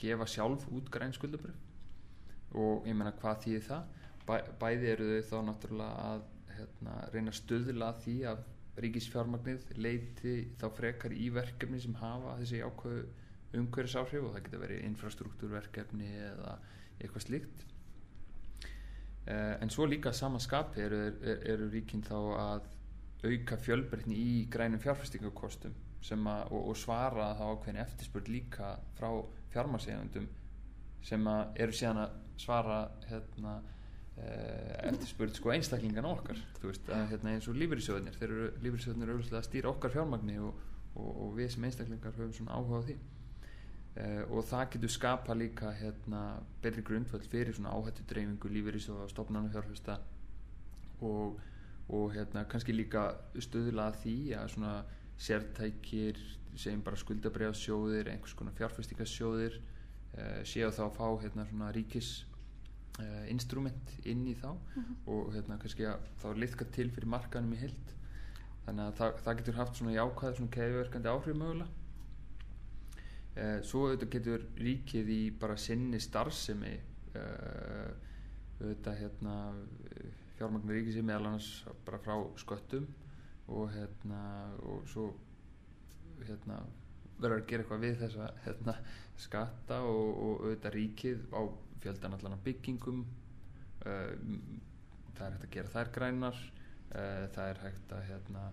gefa 0.00 0.26
sjálf 0.28 0.66
út 0.76 0.90
græn 0.92 1.14
skuldabröf 1.16 2.56
og 2.60 2.88
ég 2.88 2.96
menna 2.96 3.14
hvað 3.20 3.44
þýðir 3.44 3.66
það? 3.68 3.96
Bæ, 4.26 4.34
bæði 4.60 4.90
eru 4.90 5.08
þau 5.10 5.28
þá 5.30 5.46
náttúrulega 5.48 6.08
að 6.10 6.24
hérna, 6.56 6.96
reyna 7.14 7.34
stöðla 7.34 7.90
því 8.02 8.16
að 8.30 8.42
ríkisfjármagnið 8.84 9.66
leiti 9.80 10.34
þá 10.60 10.66
frekar 10.76 11.14
í 11.14 11.30
verkefni 11.34 11.80
sem 11.82 11.96
hafa 12.00 12.36
þessi 12.40 12.62
ákveðu 12.64 13.06
umhverfisáhrif 13.58 14.24
og 14.24 14.34
það 14.34 14.44
getur 14.46 14.62
verið 14.64 14.84
infrastruktúrverkefni 14.88 16.10
eða 16.30 16.56
eitthvað 17.00 17.26
slíkt. 17.26 17.64
Eh, 19.26 19.54
en 19.60 19.72
svo 19.72 19.86
líka 19.88 20.12
samanskapi 20.16 20.84
eru, 20.84 21.00
eru, 21.08 21.38
eru 21.54 21.70
ríkin 21.72 22.04
þá 22.06 22.18
að 22.18 22.68
auka 23.30 23.58
fjölbreytni 23.60 24.16
í 24.16 24.36
grænum 24.52 24.80
fjárfestingakostum 24.80 26.28
að, 26.30 26.46
og, 26.52 26.70
og 26.72 26.78
svara 26.80 27.34
þá 27.36 27.44
ákveðin 27.50 27.82
eftirspurt 27.82 28.30
líka 28.32 28.76
frá 28.96 29.10
fjármagsegundum 29.52 30.30
sem 31.04 31.28
eru 31.28 31.74
síðan 31.76 32.04
að 32.06 32.16
svara 32.40 32.80
hérna 33.10 33.58
Eh, 34.20 34.72
eftirspurð 34.90 35.38
sko 35.38 35.52
einstaklingan 35.54 36.08
okkar. 36.10 36.40
Veist 36.60 36.88
að 36.92 37.06
hérna 37.14 37.32
eins 37.34 37.46
og 37.48 37.56
lífyrísjóðinir 37.56 38.18
þeir 38.18 38.32
eru 38.32 38.48
auðvitað 39.14 39.38
að 39.38 39.46
stýra 39.46 39.70
okkar 39.70 39.94
fjármagni 39.94 40.36
og, 40.44 40.58
og, 40.92 41.08
og 41.08 41.30
við 41.38 41.54
sem 41.54 41.64
einstaklingar 41.68 42.16
höfum 42.18 42.34
svona 42.36 42.58
áhuga 42.58 42.82
á 42.82 42.86
því 42.88 42.96
uh, 43.96 44.22
og 44.30 44.44
það 44.44 44.66
getur 44.74 44.92
skapa 44.94 45.34
líka 45.34 45.72
hérna 45.76 46.22
betri 46.62 46.82
grundvöld 46.86 47.26
fyrir 47.30 47.54
svona 47.56 47.74
áhættu 47.74 48.06
dreifingu 48.10 48.48
lífyrísjóða 48.48 49.06
og 49.06 49.10
stopnarnu 49.10 49.50
fjárfesta 49.52 49.98
og, 51.00 51.40
og 51.88 52.14
hérna 52.14 52.44
kannski 52.44 52.72
líka 52.76 53.10
stöðla 53.38 53.90
að 53.90 54.00
því 54.04 54.16
að 54.38 54.48
svona 54.54 54.74
sértækir 55.20 56.20
segjum 56.56 56.82
bara 56.84 56.98
skuldabriðasjóðir 56.98 58.10
einhvers 58.10 58.34
konar 58.34 58.56
fjárfestingasjóðir 58.58 59.60
uh, 59.60 60.42
séu 60.44 60.70
þá 60.74 60.84
að 60.88 60.96
fá 60.98 61.06
hérna 61.24 61.46
svona 61.48 61.70
ríkis 61.74 62.12
uh, 63.00 63.24
instrument 63.30 63.96
inn 64.04 64.26
í 64.26 64.34
þá 64.34 64.52
mm 64.52 64.82
-hmm. 64.82 65.02
og 65.06 65.34
hérna 65.34 65.58
kannski 65.58 65.86
að 65.86 66.06
þá 66.22 66.28
liðka 66.36 66.64
til 66.64 66.90
fyrir 66.90 67.08
markanum 67.08 67.52
í 67.54 67.62
held 67.64 67.94
þannig 68.64 68.84
að 68.86 68.96
það, 68.98 69.20
það 69.24 69.36
getur 69.36 69.60
haft 69.60 69.76
svona 69.76 69.92
jákvæð 69.94 70.36
svona 70.36 70.56
keðverkandi 70.56 71.08
áhrif 71.08 71.36
mögulega 71.36 71.79
uh, 73.36 73.58
svo 73.66 73.86
auðvitað 73.88 74.12
getur 74.16 74.46
ríkið 74.60 75.12
í 75.14 75.20
bara 75.40 75.58
sinni 75.60 76.00
starfsemi 76.02 76.74
uh, 77.14 77.90
auðvitað 78.60 79.00
hérna 79.04 79.36
fjármagnir 80.38 80.80
ríkið 80.80 80.98
sem 80.98 81.08
meðal 81.08 81.32
annars 81.32 81.50
bara 81.86 82.00
frá 82.02 82.14
sköttum 82.40 82.86
og 83.50 83.72
hérna 83.74 84.20
og 84.62 84.86
svo 84.88 85.10
hérna 86.22 86.60
verður 87.20 87.42
að 87.42 87.48
gera 87.50 87.64
eitthvað 87.64 87.84
við 87.84 87.98
þessa 88.00 88.28
hérna, 88.44 88.74
skatta 89.20 89.80
og, 89.88 90.08
og 90.10 90.44
auðvitað 90.46 90.76
ríkið 90.76 91.24
á 91.36 91.40
fjöldan 91.80 92.16
allan 92.16 92.36
af 92.36 92.42
byggingum. 92.46 93.04
Uh, 93.84 94.12
það 95.16 95.26
er 95.26 95.34
hægt 95.34 95.46
að 95.46 95.54
gera 95.56 95.72
þær 95.74 95.92
grænar. 95.96 96.40
Uh, 96.90 97.24
það 97.34 97.52
er 97.52 97.62
hægt 97.64 97.94
að 97.96 98.06
hérna, 98.08 98.44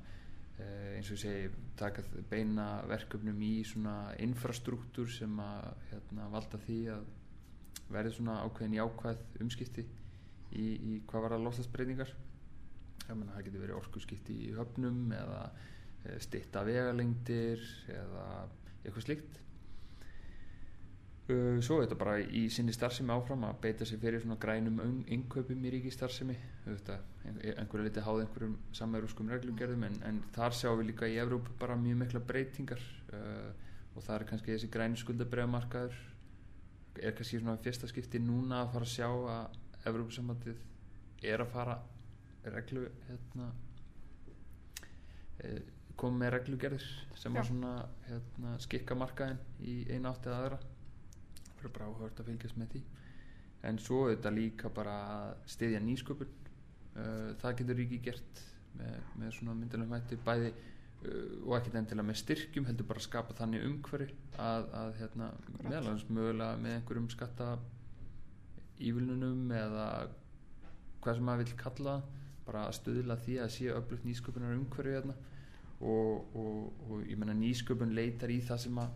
eins 0.58 1.12
og 1.12 1.18
ég 1.18 1.22
segi 1.22 1.50
taka 1.78 2.04
beina 2.32 2.68
verkefnum 2.90 3.42
í 3.46 3.54
svona 3.68 4.14
infrastruktúr 4.24 5.10
sem 5.14 5.36
að 5.44 5.68
hérna, 5.92 6.30
valda 6.34 6.60
því 6.66 6.80
að 6.96 7.06
verði 7.94 8.14
svona 8.18 8.40
ákveðin 8.48 8.78
jákvæð 8.80 9.44
umskipti 9.46 9.86
í, 10.58 10.66
í 10.66 11.02
hvað 11.08 11.28
var 11.28 11.38
að 11.38 11.46
losasbreytingar 11.46 12.14
það 13.08 13.44
getur 13.46 13.64
verið 13.64 13.78
orkuskipti 13.78 14.38
í 14.48 14.54
höfnum 14.58 15.12
eða 15.16 15.44
stitta 16.24 16.64
vegalengdir 16.68 17.62
eða 17.94 18.26
eitthvað 18.84 19.06
slikt 19.06 19.40
svo 21.28 21.82
er 21.82 21.86
þetta 21.86 21.98
bara 22.00 22.20
í 22.24 22.46
sinni 22.54 22.72
starfsemi 22.72 23.12
áfram 23.12 23.42
að 23.44 23.58
beita 23.66 23.86
sig 23.86 24.00
fyrir 24.00 24.22
svona 24.24 24.38
grænum 24.40 24.78
innkaupum 25.12 25.66
í 25.68 25.72
ríki 25.74 25.92
starfsemi 25.92 26.38
einhverju 26.68 27.84
liti 27.84 28.04
háð 28.06 28.22
einhverjum 28.24 28.54
samverðuskum 28.80 29.32
reglugerðum 29.34 29.84
en, 29.90 29.98
en 30.08 30.22
þar 30.36 30.56
sjáum 30.56 30.80
við 30.80 30.94
líka 30.94 31.10
í 31.12 31.18
Evróp 31.20 31.50
bara 31.60 31.76
mjög 31.76 32.00
mikla 32.04 32.22
breytingar. 32.30 32.84
Uh, 33.12 33.52
og 33.98 34.06
það 34.06 34.16
er 34.16 34.26
kannski 34.30 34.54
þessi 34.54 34.70
græni 34.72 35.00
skuldabræðamarkaður 35.02 35.98
er 37.02 37.16
kannski 37.18 37.40
svona 37.42 37.58
fyrsta 37.62 37.90
skipti 37.90 38.22
núna 38.22 38.62
að 38.64 38.74
fara 38.76 38.88
að 38.88 38.94
sjá 38.94 39.08
að 39.10 39.88
Evrópusambandið 39.90 41.26
er 41.26 41.42
að 41.42 41.52
fara 41.54 41.78
reglu 42.54 42.86
hérna 43.08 43.48
eh, 45.44 45.62
koma 45.98 46.22
með 46.24 46.34
reglugerðir 46.38 46.88
sem 47.18 47.34
Já. 47.34 47.42
að 47.42 47.50
svona 47.50 47.74
hérna, 48.08 48.56
skikka 48.64 48.98
markaðin 48.98 49.40
í 49.66 49.80
eina 49.90 50.14
átt 50.14 50.30
eða 50.30 50.42
aðra 50.44 50.60
er 51.66 51.74
bara 51.74 51.90
áhört 51.90 52.22
að 52.22 52.30
fylgjast 52.32 52.60
með 52.60 52.74
því. 52.74 52.82
En 53.68 53.80
svo 53.82 54.04
er 54.06 54.16
þetta 54.16 54.34
líka 54.36 54.72
bara 54.74 54.96
að 55.14 55.32
stiðja 55.50 55.82
nýsköpun. 55.84 56.36
Uh, 56.98 57.34
það 57.42 57.58
getur 57.62 57.78
ríki 57.78 58.02
gert 58.06 58.44
með, 58.78 59.00
með 59.22 59.34
svona 59.38 59.56
myndilegum 59.58 59.96
hætti 59.98 60.18
bæði 60.26 60.52
uh, 60.52 61.34
og 61.46 61.56
ekkert 61.60 61.80
endilega 61.82 62.08
með 62.10 62.20
styrkjum 62.24 62.70
heldur 62.70 62.88
bara 62.90 63.04
að 63.04 63.06
skapa 63.06 63.36
þannig 63.38 63.66
umhverfi 63.68 64.16
að, 64.42 64.70
að 64.80 64.94
hérna, 65.02 65.28
meðalans 65.60 66.08
mögulega 66.10 66.62
með 66.64 66.78
einhverjum 66.80 67.10
skatta 67.14 67.52
ívilnunum 68.82 69.54
eða 69.58 69.88
hvað 71.04 71.20
sem 71.20 71.28
maður 71.30 71.44
vil 71.44 71.60
kalla 71.62 71.96
bara 72.48 72.66
að 72.68 72.78
stöðla 72.80 73.18
því 73.22 73.40
að 73.44 73.54
sé 73.54 73.72
öflugt 73.74 74.06
nýsköpunar 74.08 74.56
umhverfi 74.56 74.96
hérna. 74.96 75.18
Og, 75.78 76.34
og, 76.34 76.86
og 76.88 77.02
ég 77.06 77.20
menna 77.22 77.36
nýsköpun 77.38 77.94
leitar 77.94 78.32
í 78.34 78.40
það 78.42 78.62
sem 78.64 78.80
að, 78.82 78.94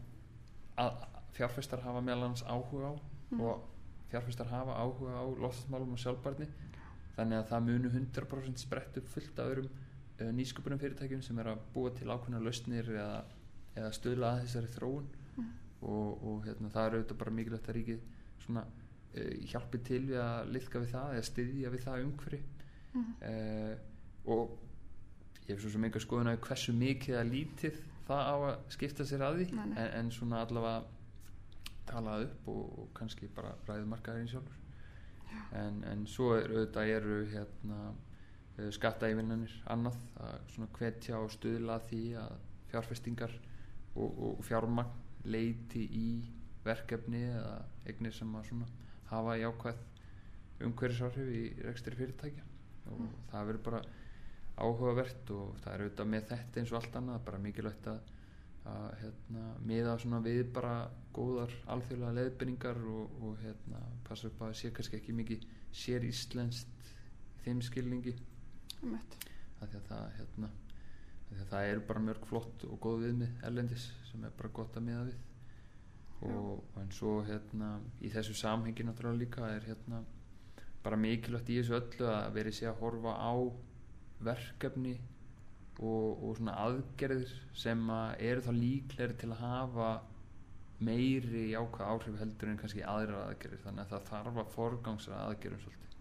að 0.81 1.03
fjárfæstar 1.35 1.83
hafa 1.85 2.01
meðal 2.03 2.27
hans 2.29 2.43
áhuga 2.43 2.91
á 2.91 2.95
mm. 2.95 3.41
og 3.41 3.63
fjárfæstar 4.11 4.49
hafa 4.51 4.75
áhuga 4.75 5.15
á 5.15 5.23
losasmálum 5.43 5.95
og 5.95 6.01
sjálfbarni 6.01 6.47
þannig 7.15 7.37
að 7.37 7.47
það 7.51 7.65
munu 7.67 7.91
100% 7.91 8.63
sprett 8.63 8.99
upp 8.99 9.09
fullt 9.13 9.39
af 9.39 9.51
öðrum 9.51 9.69
uh, 9.71 10.31
nýsköpunum 10.35 10.81
fyrirtækjum 10.81 11.23
sem 11.25 11.39
er 11.41 11.51
að 11.53 11.63
búa 11.75 11.93
til 11.95 12.09
ákveðna 12.09 12.41
lausnir 12.43 12.91
eða, 12.93 13.23
eða 13.75 13.91
stöðla 13.97 14.33
að 14.35 14.43
þessari 14.45 14.71
þróun 14.75 15.09
mm. 15.35 15.51
og, 15.81 16.25
og 16.31 16.47
hérna, 16.47 16.71
það 16.73 16.89
eru 16.89 17.01
auðvitað 17.01 17.21
bara 17.23 17.35
mikilvægt 17.39 17.69
að 17.71 17.79
ríkið 17.79 18.01
svona 18.45 18.65
uh, 18.65 19.31
hjálpi 19.51 19.83
til 19.91 20.01
við 20.09 20.19
að 20.23 20.51
liðka 20.57 20.83
við 20.83 20.95
það 20.95 21.15
eða 21.17 21.29
styðja 21.31 21.73
við 21.75 21.87
það 21.87 22.05
umhverfi 22.07 22.41
mm. 22.95 23.13
uh, 23.31 24.35
og 24.35 24.57
ég 25.47 25.55
hef 25.55 25.63
svo 25.63 25.73
sem 25.73 25.87
einhver 25.87 26.03
skoðun 26.03 26.31
að 26.31 26.41
hversu 26.45 26.75
mikið 26.77 27.19
að 27.19 27.31
lítið 27.35 27.79
það 28.07 28.27
á 28.27 28.35
að 28.35 28.73
skipta 28.75 29.05
sér 29.07 29.23
að 29.25 29.39
því 29.39 29.61
en, 29.61 29.77
en 29.81 30.11
svona 30.13 30.41
allavega 30.45 30.99
talað 31.89 32.27
upp 32.27 32.49
og, 32.53 32.65
og 32.79 32.91
kannski 32.97 33.29
bara 33.35 33.53
ræðið 33.67 33.89
markaðurinn 33.91 34.31
sjálfur 34.31 34.61
en, 35.57 35.83
en 35.87 36.05
svo 36.09 36.33
er, 36.37 36.49
auðvitað 36.51 36.93
eru 36.95 37.17
hérna, 37.31 37.79
eh, 38.57 38.69
skattaeyfinnanir 38.75 39.53
annað 39.73 39.97
að 40.21 40.35
svona 40.55 40.69
hvetja 40.77 41.19
og 41.19 41.31
stuðla 41.35 41.79
því 41.89 42.03
að 42.21 42.35
fjárfestingar 42.71 43.33
og, 43.95 44.21
og 44.27 44.43
fjármagn 44.47 44.99
leiti 45.31 45.83
í 45.85 46.11
verkefni 46.65 47.23
eða 47.29 47.57
eignir 47.89 48.13
sem 48.15 48.35
að 48.37 48.47
svona 48.51 48.69
hafa 49.11 49.35
jákvæð 49.41 49.81
umhverjusárhif 50.65 51.29
í 51.33 51.41
rekstri 51.65 51.97
fyrirtækja. 51.97 52.45
Og 52.91 52.99
mm. 53.01 53.11
það 53.31 53.47
verður 53.49 53.63
bara 53.65 53.81
áhugavert 54.61 55.31
og 55.33 55.55
það 55.63 55.73
er 55.73 55.83
auðvitað 55.85 56.11
með 56.13 56.25
þetta 56.31 56.61
eins 56.61 56.71
og 56.71 56.79
allt 56.79 56.97
annað 56.99 57.23
bara 57.27 57.41
mikilvægt 57.41 57.89
að 57.91 58.11
að 58.69 58.91
hérna, 59.01 59.43
miða 59.65 59.95
við 60.21 60.43
bara 60.53 60.89
góðar 61.15 61.53
alþjóðlega 61.73 62.17
leðbyrningar 62.17 62.77
og, 62.91 63.15
og 63.21 63.39
hérna, 63.41 63.81
passa 64.07 64.27
upp 64.29 64.41
að 64.45 64.53
sé 64.59 64.71
kannski 64.71 64.99
ekki 64.99 65.15
mikið 65.17 65.47
sér 65.73 66.05
íslenskt 66.05 66.91
í 67.39 67.45
þeim 67.45 67.61
skilningi. 67.65 68.13
Að 69.61 69.75
það, 69.87 70.05
hérna, 70.17 70.51
að 71.31 71.43
það 71.49 71.71
er 71.71 71.83
bara 71.89 72.05
mörg 72.05 72.29
flott 72.29 72.65
og 72.69 72.79
góð 72.81 73.05
viðmið 73.07 73.43
ellendis 73.49 73.89
sem 74.11 74.23
er 74.25 74.33
bara 74.37 74.53
gott 74.53 74.77
að 74.77 74.87
miða 74.87 75.03
við. 75.09 75.19
Og, 76.21 76.33
og 76.61 76.81
en 76.83 76.91
svo 76.93 77.19
hérna, 77.25 77.79
í 78.01 78.11
þessu 78.13 78.35
samhengi 78.37 78.85
náttúrulega 78.85 79.23
líka 79.23 79.47
er 79.55 79.65
hérna, 79.71 80.03
bara 80.85 80.99
mikilvægt 81.01 81.49
í 81.49 81.57
þessu 81.61 81.79
öllu 81.79 82.09
að 82.13 82.35
verið 82.37 82.57
sé 82.59 82.69
að 82.69 82.81
horfa 82.81 83.15
á 83.17 83.33
verkefni 84.21 84.99
og, 85.81 86.23
og 86.23 86.37
svona 86.37 86.55
aðgerðir 86.61 87.35
sem 87.57 87.83
að 87.93 88.23
eru 88.29 88.45
þá 88.45 88.51
líkleri 88.57 89.17
til 89.17 89.31
að 89.33 89.41
hafa 89.41 89.91
meiri 90.81 91.47
jákvæð 91.51 91.87
áhrif 91.93 92.19
heldur 92.21 92.51
en 92.51 92.59
kannski 92.61 92.83
aðra 92.85 93.25
aðgerðir. 93.27 93.63
Þannig 93.65 93.83
að 93.85 93.93
það 93.93 94.09
þarf 94.09 94.41
að 94.41 94.53
forgangsra 94.55 95.23
aðgerðum 95.27 95.63
svolítið. 95.65 95.97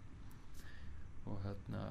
Og 1.31 1.41
hérna 1.45 1.83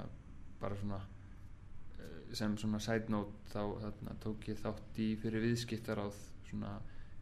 bara 0.61 0.79
svona 0.79 1.01
eh, 1.01 2.33
sem 2.37 2.57
svona 2.59 2.81
side 2.83 3.11
note 3.11 3.51
þá 3.51 3.61
þarna, 3.85 4.17
tók 4.23 4.49
ég 4.51 4.59
þátt 4.61 5.01
í 5.01 5.11
fyrir 5.21 5.45
viðskiptaráð 5.47 6.19
svona 6.49 6.75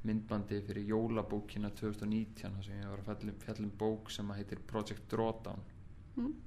myndbandi 0.07 0.61
fyrir 0.63 0.87
jólabókina 0.87 1.69
2019 1.75 2.55
þar 2.55 2.65
sem 2.65 2.77
ég 2.79 2.91
var 2.91 3.01
að 3.01 3.09
fjallum, 3.09 3.39
fjallum 3.43 3.73
bók 3.81 4.11
sem 4.13 4.29
að 4.31 4.41
heitir 4.41 4.61
Project 4.67 5.09
Drawdown. 5.11 5.65
Mm. 6.19 6.37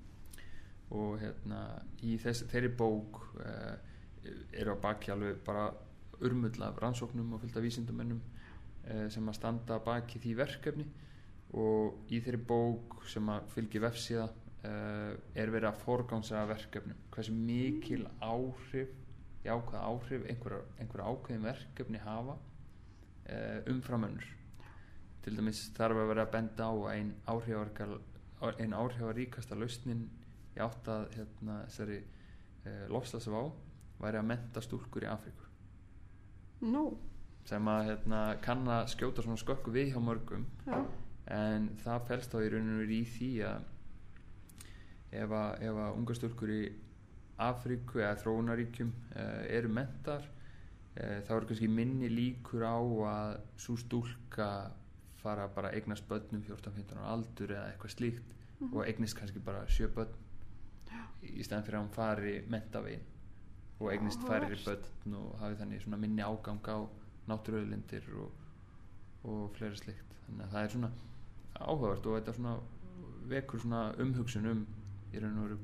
og 0.93 1.15
hérna 1.23 1.59
í 2.05 2.19
þess, 2.21 2.43
þeirri 2.51 2.69
bók 2.77 3.23
uh, 3.41 3.92
eru 4.53 4.77
á 4.77 4.83
baki 4.83 5.13
alveg 5.15 5.41
bara 5.47 5.71
urmull 6.23 6.63
af 6.63 6.79
rannsóknum 6.83 7.35
og 7.35 7.43
fylgta 7.43 7.63
vísindamennum 7.65 8.21
uh, 8.23 9.09
sem 9.11 9.29
að 9.29 9.39
standa 9.39 9.79
baki 9.83 10.23
því 10.23 10.37
verkefni. 10.43 10.87
Og 11.53 12.13
í 12.13 12.23
þeirri 12.25 12.41
bók 12.49 13.03
sem 13.13 13.29
að 13.29 13.51
fylgi 13.53 13.83
vefsíða 13.83 14.29
uh, 14.29 15.13
er 15.35 15.53
verið 15.53 15.69
að 15.73 15.83
forgangsa 15.85 16.45
verkefnum. 16.49 17.01
Hversu 17.13 17.35
mikil 17.37 18.07
áhrif 18.21 18.95
jákvæð 19.43 19.83
áhrif 19.83 20.29
einhverja 20.31 20.63
einhver 20.79 21.03
ákveðin 21.03 21.47
verkefni 21.49 22.01
hafa 22.03 22.37
uh, 22.39 23.59
umframönnur 23.71 24.29
til 25.23 25.37
dæmis 25.39 25.65
þarf 25.77 25.99
að 26.03 26.11
vera 26.13 26.27
að 26.27 26.33
benda 26.37 26.69
á 26.71 26.75
að 26.75 26.89
ein 26.93 27.13
áhrifaríkal 27.31 27.99
ein 28.59 28.75
áhrifaríkasta 28.75 29.59
lausnin 29.59 30.07
í 30.57 30.63
átt 30.63 30.89
að 30.91 31.05
hérna, 31.17 31.59
þessari 31.67 31.99
uh, 32.03 32.87
lofslagsvá 32.91 33.43
væri 34.03 34.21
að 34.21 34.29
menta 34.29 34.62
stúlkur 34.65 35.07
í 35.07 35.11
Afríku. 35.11 35.49
Nú, 36.73 36.85
sem 37.49 37.69
að 37.71 37.88
hérna, 37.91 38.23
kann 38.45 38.67
að 38.71 38.91
skjóta 38.95 39.25
svona 39.25 39.41
skökku 39.41 39.75
við 39.75 39.93
hjá 39.95 40.03
mörgum. 40.03 40.47
Já, 40.67 40.79
en 41.33 41.69
það 41.83 42.09
fælst 42.11 42.35
þá 42.35 42.43
í 42.43 42.51
rauninu 42.53 42.87
í 42.87 43.03
því 43.09 43.31
að 43.49 43.71
ef 45.23 45.35
að, 45.37 45.67
að 45.69 45.97
unga 45.97 46.17
stúlkur 46.17 46.53
í 46.53 46.62
Afríku 47.43 48.03
eða 48.03 48.21
þróunaríkjum 48.23 48.93
uh, 48.93 49.43
eru 49.51 49.71
mentar 49.73 50.27
uh, 50.27 51.19
þá 51.27 51.33
eru 51.37 51.49
kannski 51.51 51.71
minni 51.71 52.11
líkur 52.12 52.65
á 52.67 52.79
að 52.79 53.38
svo 53.61 53.77
stúlka 53.81 54.49
fara 55.23 55.47
bara 55.55 55.71
að 55.71 55.81
eignast 55.81 56.07
börnum 56.11 56.43
14-15 56.47 56.99
ára 56.99 57.15
aldur 57.15 57.55
eða 57.55 57.71
eitthvað 57.71 57.95
slíkt 57.97 58.37
og 58.71 58.83
eignist 58.87 59.19
kannski 59.19 59.43
bara 59.43 59.65
sjö 59.71 59.88
börn 59.95 60.19
í 61.23 61.45
stæðan 61.45 61.67
fyrir 61.67 61.79
að 61.79 61.85
hún 61.85 61.95
fari 61.95 62.35
mentavegin 62.51 63.05
og 63.83 63.92
eignist 63.92 64.23
Áhugavert. 64.23 64.66
börn 65.05 65.16
og 65.18 65.38
hafi 65.40 65.59
þannig 65.61 65.83
svona 65.83 65.99
minni 66.01 66.23
ágang 66.23 66.62
á 66.71 66.79
náttúruauðlindir 67.31 68.07
og, 68.18 68.31
og 69.25 69.51
fleira 69.57 69.79
slikt 69.79 70.16
þannig 70.27 70.47
að 70.47 70.55
það 70.55 70.64
er 70.64 70.75
svona 70.77 70.92
áhugavert 71.61 72.07
og 72.07 72.16
þetta 72.18 72.37
svona 72.38 72.55
vekur 73.33 73.62
svona 73.62 73.83
umhugsun 74.03 74.49
um 74.53 74.64
í 75.12 75.23
raun 75.23 75.38
og 75.38 75.49
veru 75.49 75.59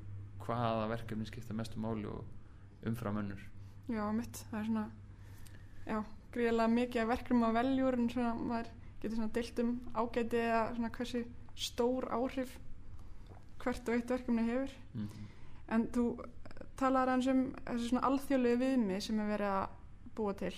hvaða 0.45 0.89
verkefni 0.93 1.27
skipta 1.29 1.57
mestu 1.57 1.81
máli 1.83 2.07
og 2.09 2.87
umfram 2.87 3.21
önnur 3.23 3.41
já, 3.89 4.05
mitt, 4.13 4.45
það 4.51 4.61
er 4.61 4.69
svona, 4.69 4.85
já, 5.87 5.99
gríðilega 6.35 6.75
mikið 6.75 7.11
verkefnum 7.13 7.49
að 7.49 7.59
veljur 7.63 7.99
en 7.99 8.11
svona 8.13 8.35
maður 8.39 8.73
getur 9.03 9.17
svona 9.17 9.35
deilt 9.35 9.63
um 9.65 9.75
ágæti 9.95 10.43
eða 10.45 10.63
svona 10.77 10.93
hversu 10.99 11.25
stór 11.59 12.09
áhrif 12.15 12.59
hvert 13.63 13.89
og 13.89 13.97
eitt 13.97 14.13
verkefni 14.15 14.47
hefur. 14.47 14.77
mm 14.95 15.27
En 15.69 15.83
þú 15.93 16.03
talaði 16.79 17.15
hans 17.15 17.29
um 17.33 17.43
þessi 17.67 17.91
svona 17.91 18.07
alþjóðlegu 18.09 18.61
viðmið 18.63 19.03
sem 19.05 19.21
er 19.23 19.33
verið 19.33 19.55
að 19.55 19.67
búa 20.19 20.35
til. 20.39 20.55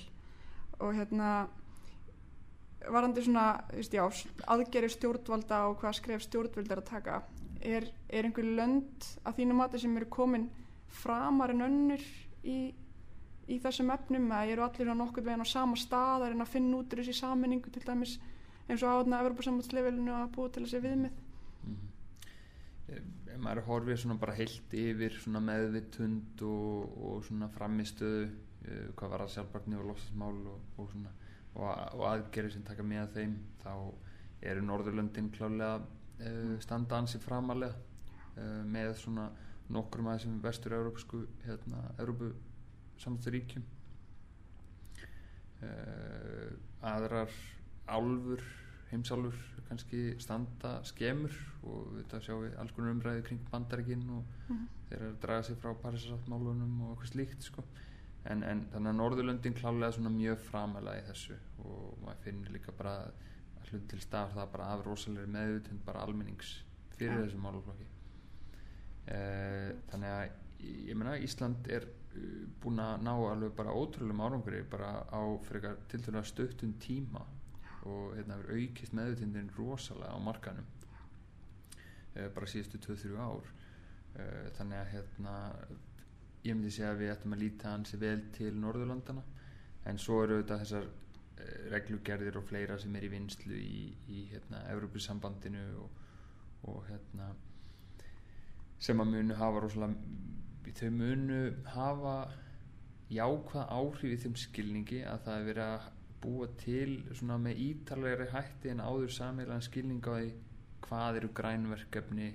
Og 0.81 0.95
hérna 0.97 1.31
varandi 2.89 3.25
svona, 3.25 3.47
þú 3.71 3.81
veist, 3.81 3.97
já, 3.97 4.05
aðgerið 4.55 4.95
stjórnvalda 4.95 5.61
og 5.69 5.79
hvað 5.83 5.99
skref 5.99 6.25
stjórnvald 6.25 6.71
er 6.71 6.81
að 6.81 6.91
taka 6.91 7.21
er, 7.61 7.87
er 8.09 8.29
einhver 8.29 8.47
lönd 8.57 9.09
að 9.25 9.41
þínu 9.41 9.57
mati 9.57 9.81
sem 9.83 9.97
eru 9.97 10.09
komin 10.13 10.49
framar 11.01 11.53
en 11.53 11.67
önnur 11.67 12.05
í, 12.45 12.59
í 13.49 13.61
þessum 13.61 13.93
efnum? 13.95 14.31
Að 14.33 14.55
eru 14.55 14.65
allir 14.65 14.93
á 14.93 14.97
nokkur 14.97 15.27
veginn 15.27 15.45
á 15.45 15.49
sama 15.49 15.77
stað 15.81 16.25
að 16.25 16.33
reyna 16.33 16.47
að 16.47 16.55
finna 16.55 16.81
út 16.81 16.95
úr 16.95 17.03
þessi 17.03 17.21
saminningu 17.21 17.73
til 17.73 17.85
dæmis 17.85 18.17
eins 18.71 18.85
og 18.85 19.03
áðna 19.03 19.21
Evropasambandslevelinu 19.25 20.15
að 20.17 20.33
búa 20.37 20.53
til 20.53 20.65
þessi 20.65 20.85
viðmið? 20.87 21.13
-hmm. 21.69 23.20
Maður 23.45 23.67
horfir 23.67 23.99
svona 24.01 24.19
bara 24.21 24.37
heilt 24.37 24.75
yfir 24.77 25.17
svona 25.23 25.43
meðvitund 25.45 26.43
og, 26.47 26.95
og 27.09 27.25
svona 27.27 27.49
framistöðu 27.55 28.27
uh, 28.29 28.87
hvað 28.99 29.15
var 29.15 29.25
að 29.25 29.33
sjálfbarni 29.35 29.79
og 29.81 29.89
lofsasmál 29.91 30.39
og, 30.53 30.65
og 30.77 30.91
svona 30.93 31.13
og, 31.55 31.65
og 31.65 32.05
aðgerið 32.13 32.57
sem 32.57 32.67
taka 32.67 32.87
með 32.87 33.15
þeim 33.17 33.37
þá 33.63 33.73
eru 34.53 34.65
Norðurlöndin 34.67 35.33
klálega 35.35 35.81
uh, 35.81 36.55
standa 36.63 37.01
ansi 37.01 37.21
framalega 37.23 37.77
uh, 38.37 38.63
með 38.69 38.95
svona 39.03 39.29
nokkrum 39.71 40.11
að 40.11 40.19
þessum 40.19 40.41
vestur 40.43 40.75
európsku 40.75 41.25
hérna, 41.45 41.85
Európu 42.03 42.33
samstaríkjum 43.01 43.69
aðrar 46.89 47.33
álfur 47.93 48.41
heimsálfur 48.91 49.37
kannski 49.69 50.01
standa 50.19 50.81
skemur 50.85 51.35
og 51.63 51.93
þetta 52.01 52.21
sjáum 52.25 52.43
við 52.47 52.57
alls 52.59 52.73
konar 52.75 52.95
umræði 52.97 53.23
kring 53.29 53.41
bandaríkin 53.53 54.09
og 54.11 54.25
Mhm. 54.49 54.67
þeir 54.91 54.97
eru 55.01 55.11
að 55.13 55.21
draga 55.23 55.43
sig 55.43 55.57
frá 55.57 55.75
Parísasáttmálunum 55.83 56.81
og 56.83 56.97
eitthvað 56.97 57.13
slíkt 57.13 57.43
sko. 57.43 57.63
en, 58.25 58.43
en 58.43 58.67
þannig 58.73 58.91
að 58.91 58.97
Norðurlöndin 58.97 59.55
klálega 59.55 59.93
svona 59.93 60.11
mjög 60.11 60.39
framalega 60.51 61.01
í 61.01 61.07
þessu 61.09 61.37
og 61.65 61.99
maður 62.05 62.19
finnir 62.25 62.51
líka 62.53 62.73
bara 62.77 62.91
að 63.07 63.71
hlut 63.71 63.87
til 63.89 63.99
stað 64.01 64.35
það 64.35 64.51
bara 64.53 64.65
af 64.75 64.85
rosalegri 64.87 65.27
meðutund 65.31 65.85
bara 65.87 66.01
almennings 66.05 66.51
fyrir 66.99 67.15
Ja. 67.15 67.23
þessu 67.25 67.39
málaflokki 67.41 67.87
eh, 69.07 69.73
þannig 69.91 70.11
að 70.11 70.31
ég 70.91 70.97
meina 70.97 71.17
Ísland 71.19 71.69
er 71.73 71.87
uh, 72.17 72.47
búin 72.63 72.81
að 72.83 73.03
ná 73.07 73.13
alveg 73.31 73.55
bara 73.57 73.73
ótrúlega 73.73 74.27
árangri 74.27 74.63
bara 74.71 74.91
á 75.09 75.21
frekar 75.47 75.77
til 75.89 76.01
dæla 76.03 76.23
stöttun 76.27 76.75
tíma 76.83 77.23
og 77.89 78.17
hérna 78.17 78.37
hefur 78.37 78.57
aukist 78.57 78.97
meðutundin 78.97 79.51
rosalega 79.57 80.13
á 80.13 80.19
markanum 80.21 80.67
uh, 82.17 82.29
bara 82.35 82.49
síðustu 82.51 82.81
2-3 82.85 83.17
ár. 83.21 83.53
Uh, 84.17 84.49
þannig 84.59 84.81
að 84.81 84.91
hérna 84.95 85.35
ég 86.45 86.57
myndi 86.57 86.73
segja 86.75 86.95
að 86.95 87.03
við 87.05 87.13
ættum 87.15 87.37
að 87.37 87.45
líta 87.45 87.75
hansi 87.75 88.01
vel 88.01 88.25
til 88.37 88.55
Norðurlandana 88.59 89.23
en 89.89 90.01
svo 90.01 90.23
eru 90.25 90.41
þetta 90.41 90.61
þessar 90.65 90.89
uh, 90.89 91.55
reglugerðir 91.75 92.41
og 92.41 92.49
fleira 92.49 92.79
sem 92.81 92.97
er 92.97 93.07
í 93.07 93.13
vinslu 93.13 93.57
í, 93.57 93.85
í 94.09 94.25
hérna, 94.33 94.65
Evropasambandinu 94.75 95.65
og, 95.85 96.03
og 96.73 96.83
hérna 96.91 97.33
sem 98.81 99.01
að 99.01 99.13
munu 99.13 99.37
hafa 99.37 99.61
rosalega 99.61 100.21
þau 100.77 100.91
munu 100.95 101.41
hafa 101.75 102.15
jákvæð 103.11 103.73
áhrif 103.75 104.13
í 104.15 104.19
þeim 104.23 104.37
skilningi 104.39 105.01
að 105.09 105.25
það 105.27 105.39
er 105.39 105.49
verið 105.49 105.65
að 105.67 105.89
búa 106.21 106.47
til 106.61 107.01
svona 107.15 107.39
með 107.41 107.63
ítalegri 107.65 108.29
hætti 108.35 108.73
en 108.73 108.83
áður 108.85 109.13
sameilan 109.15 109.65
skilning 109.65 110.05
á 110.05 110.13
því 110.19 110.31
hvað 110.85 111.21
eru 111.21 111.33
grænverkefni 111.41 112.29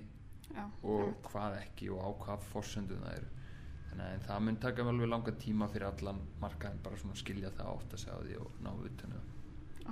já, 0.54 0.64
og 0.82 1.00
einmitt. 1.00 1.30
hvað 1.30 1.58
ekki 1.60 1.90
og 1.94 2.02
á 2.02 2.10
hvað 2.24 2.46
forsöndum 2.52 3.04
það 3.04 3.18
eru. 3.20 3.32
Þannig 3.90 4.06
að 4.06 4.26
það 4.26 4.42
mun 4.44 4.58
taka 4.60 4.86
alveg 4.90 5.08
langa 5.08 5.32
tíma 5.40 5.68
fyrir 5.72 5.88
allan 5.88 6.20
markaðin 6.42 6.82
bara 6.84 7.00
svona 7.00 7.16
að 7.16 7.22
skilja 7.22 7.54
það 7.56 7.72
átt 7.72 7.96
að 7.96 8.02
segja 8.02 8.18
því 8.26 8.36
og 8.42 8.58
ná 8.64 8.70
utan 8.90 9.16
um 9.16 9.32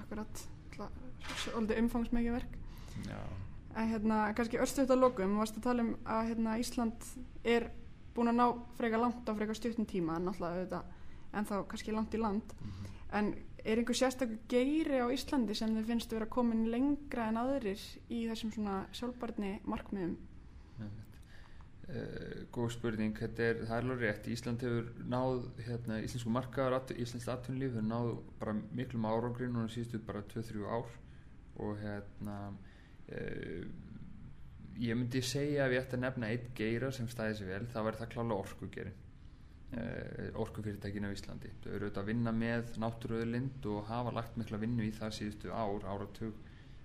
akkurat. 0.03 0.45
Svolítið 1.45 1.81
umfangsmikið 1.85 2.35
verk. 2.35 2.59
Það 2.95 3.11
já, 3.13 3.21
en 3.75 3.89
hérna, 3.91 4.19
kannski 4.39 4.61
örstuðt 4.63 4.93
að 4.95 5.03
lokum 5.03 5.39
varst 5.39 5.57
að 5.59 5.67
tala 5.69 5.87
um 5.87 5.95
að 6.05 6.29
hérna, 6.31 6.59
Ísland 6.63 7.09
er 7.55 7.71
búin 8.15 8.31
að 8.31 8.39
ná 8.39 8.47
freka 8.79 9.01
langt 9.01 9.31
á 9.31 9.33
freka 9.35 9.57
stuttum 9.57 9.87
tíma 9.91 10.19
en 10.19 10.29
náttúrulega 10.29 10.61
auðvitað 10.61 10.93
en 11.35 11.49
þá 11.49 11.55
kannski 11.71 11.95
langt 11.95 12.15
í 12.15 12.21
land. 12.23 12.55
Mhm. 12.61 12.91
en 13.15 13.35
er 13.65 13.81
einhver 13.81 13.97
sérstakur 13.97 14.41
geiri 14.51 15.01
á 15.01 15.09
Íslandi 15.13 15.57
sem 15.57 15.73
þið 15.73 15.89
finnst 15.89 16.13
vera 16.13 16.29
komin 16.31 16.67
lengra 16.73 17.31
en 17.31 17.41
aðrir 17.41 17.81
í 18.13 18.25
þessum 18.29 18.53
svona 18.53 18.77
sjálfbarni 18.97 19.57
markmiðum? 19.69 20.17
Uh, 21.85 22.45
góð 22.53 22.71
spurning. 22.79 23.17
Er, 23.21 23.59
það 23.67 23.75
er 23.77 23.83
alveg 23.83 23.99
rétt, 24.01 24.29
Ísland 24.33 24.63
hefur 24.65 24.87
náð 25.05 25.43
hérna, 25.67 25.99
íslensku 26.01 26.33
markaðar 26.33 26.95
íslenskt 26.97 27.29
atvinnulíf 27.29 27.75
hefur 27.75 27.89
náð 27.91 28.13
bara 28.41 28.55
miklum 28.73 29.05
árangri 29.05 29.51
núna 29.51 29.69
síðustu 29.73 30.01
bara 30.07 30.25
2-3 30.33 30.65
ár. 30.65 30.95
Og 31.61 31.77
hérna 31.83 32.39
uh, 32.49 33.67
ég 34.81 34.97
myndi 34.97 35.21
segja 35.25 35.67
að 35.67 35.75
við 35.75 35.83
ætti 35.83 35.99
að 35.99 36.05
nefna 36.07 36.33
eitt 36.33 36.49
geira 36.57 36.93
sem 36.93 37.09
stæði 37.13 37.41
sér 37.41 37.53
vel, 37.53 37.65
það 37.75 37.91
væri 37.91 38.01
það 38.01 38.13
klála 38.17 38.41
orkugerin 38.47 39.04
uh, 39.75 40.41
orkufyrirtækin 40.43 41.07
á 41.07 41.15
Íslandi. 41.15 41.53
Þau 41.65 41.71
eru 41.73 41.89
auðvitað 41.89 42.03
að 42.03 42.11
vinna 42.13 42.35
með 42.35 42.75
náttúruauðlind 42.83 43.69
og 43.73 43.87
hafa 43.91 44.15
lagt 44.15 44.39
mikla 44.41 44.61
vinnu 44.63 44.87
í 44.87 44.93
það 44.95 45.17
síðustu 45.19 45.53
ár, 45.55 45.87
áratug 45.91 46.43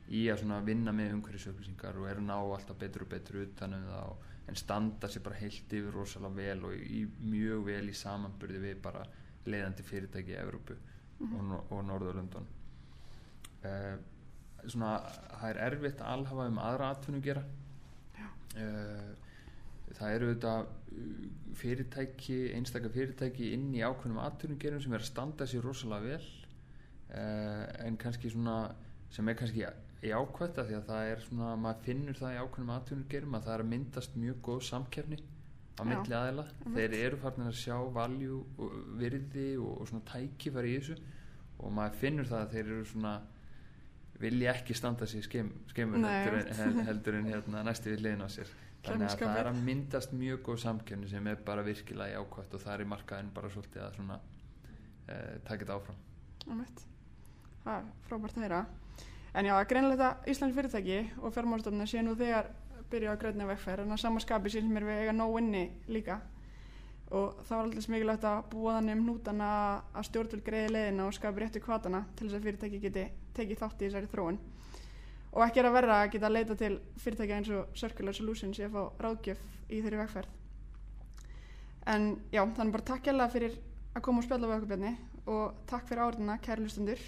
í 0.10 0.25
að 0.32 0.65
vinna 0.65 0.93
með 0.95 1.13
umhverfisupplýsingar 1.17 1.97
og 2.02 2.10
eru 2.10 2.25
ná 2.25 2.36
alltaf 2.39 2.78
betur 2.82 3.06
og 3.06 3.12
betur 3.12 3.43
utan 3.43 3.75
um 3.78 3.88
það 3.89 4.12
og, 4.13 4.28
en 4.49 4.58
standa 4.58 5.10
sér 5.12 5.21
bara 5.28 5.38
heilt 5.38 5.73
yfir 5.78 5.93
rosalega 5.93 6.39
vel 6.39 6.63
og 6.65 6.73
í, 6.73 7.04
mjög 7.21 7.67
vel 7.67 7.91
í 7.91 7.97
samanburði 7.97 8.62
við 8.63 8.80
bara 8.82 9.04
leiðandi 9.45 9.86
fyrirtæki 9.86 10.34
í 10.34 10.39
Evrópu 10.41 10.78
og, 11.28 11.43
Nor- 11.45 11.67
og 11.69 11.84
Norðurlöndun 11.86 12.47
uh, 13.69 13.93
svona 14.65 14.95
það 15.36 15.49
er 15.52 15.62
erfitt 15.67 16.02
að 16.02 16.15
alhafa 16.15 16.47
um 16.49 16.60
aðra 16.63 16.89
atvinnu 16.95 17.21
gera 17.28 17.45
uh, 18.58 19.12
það 19.99 20.15
eru 20.15 20.34
þetta 20.34 20.56
fyrirtæki, 21.60 22.38
einstakar 22.56 22.91
fyrirtæki 22.93 23.49
inn 23.56 23.71
í 23.75 23.82
ákveðnum 23.84 24.21
atvinnugerum 24.23 24.82
sem 24.84 24.93
er 24.95 25.04
að 25.04 25.10
standa 25.10 25.47
sér 25.49 25.65
rosalega 25.65 26.13
vel 26.13 26.30
uh, 27.13 27.65
en 27.86 27.97
kannski 27.99 28.32
svona 28.32 28.58
sem 29.13 29.28
er 29.32 29.38
kannski 29.39 29.65
í 29.65 30.13
ákvæmt 30.15 30.62
því 30.62 30.78
að 30.78 30.86
það 30.88 31.10
er 31.12 31.23
svona, 31.25 31.49
maður 31.60 31.82
finnur 31.89 32.19
það 32.21 32.36
í 32.36 32.39
ákveðnum 32.45 32.75
atvinnugerum 32.78 33.36
að 33.39 33.47
það 33.47 33.56
er 33.58 33.63
að 33.65 33.71
myndast 33.73 34.15
mjög 34.21 34.38
góð 34.47 34.62
samkerni 34.69 35.17
á 35.80 35.82
milli 35.88 36.15
aðila. 36.15 36.45
þeir 36.75 36.95
eru 36.99 37.17
farin 37.23 37.47
að 37.49 37.58
sjá 37.60 37.75
valjú 37.95 38.39
og 38.60 38.78
virði 38.99 39.49
og, 39.60 39.73
og 39.82 39.88
svona 39.91 40.08
tækifæri 40.13 40.71
í 40.75 40.80
þessu 40.80 40.97
og 41.60 41.71
maður 41.75 41.99
finnur 41.99 42.28
það 42.30 42.41
að 42.45 42.54
þeir 42.56 42.65
eru 42.73 42.86
svona 42.93 43.13
vilja 44.19 44.54
ekki 44.54 44.75
standa 44.75 45.06
sér 45.08 45.28
hel- 46.60 46.84
heldur 46.89 47.15
en 47.19 47.30
hérna, 47.32 47.63
næstu 47.63 47.89
við 47.93 48.02
liðin 48.06 48.23
á 48.23 48.30
sér 48.32 48.49
þannig 48.85 49.09
að 49.09 49.23
það 49.23 49.39
er 49.41 49.49
að 49.51 49.61
myndast 49.67 50.13
mjög 50.15 50.43
góð 50.47 50.61
samkerni 50.63 51.09
sem 51.11 51.27
er 51.27 51.41
bara 51.45 51.65
virkilega 51.65 52.19
jákvæmt 52.19 52.55
og 52.55 52.63
það 52.63 52.73
er 52.75 52.83
í 52.83 52.89
markaðin 52.93 53.33
bara 53.35 53.51
svolítið 53.53 53.83
að 53.85 53.97
svona 53.97 54.19
uh, 54.19 55.35
taka 55.47 55.59
þetta 55.65 55.77
áfram. 55.79 55.99
Það 57.65 57.75
er 57.75 57.91
frábært 58.07 58.39
að 58.39 58.45
heyra. 58.47 58.63
En 59.37 59.45
já, 59.45 59.53
greinlega 59.69 60.09
þetta 60.09 60.31
Íslands 60.33 60.57
fyrirtæki 60.57 60.99
og 61.19 61.35
fjármálstofnir 61.35 61.89
sé 61.91 62.01
nú 62.01 62.15
þegar 62.17 62.49
byrja 62.89 63.13
á 63.13 63.21
gröðni 63.21 63.47
vegferð 63.51 63.85
en 63.85 63.93
að 63.93 64.03
samaskapi 64.03 64.51
sín 64.53 64.71
mér 64.73 64.87
við 64.87 65.03
eiga 65.03 65.13
nóg 65.13 65.35
inni 65.41 65.65
líka 65.91 66.21
og 67.09 67.41
það 67.45 67.55
var 67.55 67.67
alltaf 67.67 67.85
smikilvægt 67.85 68.25
að 68.29 68.39
búa 68.51 68.75
þannig 68.77 68.95
um 68.95 69.03
hnútana 69.05 69.49
að 69.97 70.07
stjórnvöld 70.09 70.45
greiði 70.45 70.73
leiðina 70.73 71.07
og 71.07 71.15
skapi 71.17 71.43
réttu 71.43 71.61
kvatana 71.63 72.03
til 72.15 72.27
þess 72.27 72.37
að 72.37 72.47
fyrirtæki 72.47 72.81
geti 72.83 73.05
tekið 73.37 73.61
þátt 73.61 73.81
í 73.81 73.87
þessari 73.87 74.11
þróun 74.11 74.39
og 75.31 75.45
ekki 75.45 75.61
er 75.61 75.69
að 75.69 75.77
verða 75.77 76.01
að 76.01 76.11
geta 76.15 76.33
leita 76.33 76.57
til 76.57 76.73
fyrirtækja 76.97 77.39
eins 77.39 77.53
og 77.53 77.77
Circular 77.77 78.17
Solutions 78.17 78.59
í 78.59 78.65
að 78.65 78.75
fá 78.75 79.05
ráðgjöf 79.05 79.41
í 79.69 79.81
þeirri 79.81 80.03
vegferð 80.03 80.35
en 81.89 82.11
já, 82.33 82.43
þannig 82.43 82.75
bara 82.75 82.87
takk 82.91 83.09
hérlega 83.09 83.33
fyrir 83.33 83.57
að 83.95 84.05
koma 84.05 84.21
og 84.21 84.27
spjalla 84.27 84.49
við 84.49 84.57
okkur 84.59 84.71
Bjarni 84.73 84.93
og 85.29 85.65
takk 85.69 85.89
fyrir 85.89 86.05
áriðina, 86.05 86.37
kæri 86.43 86.65
hlustundur. 86.65 87.03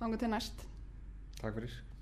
Þannig 0.00 0.22
til 0.22 0.32
næst. 0.32 0.64
Takk 1.40 1.58
fyrir 1.58 1.93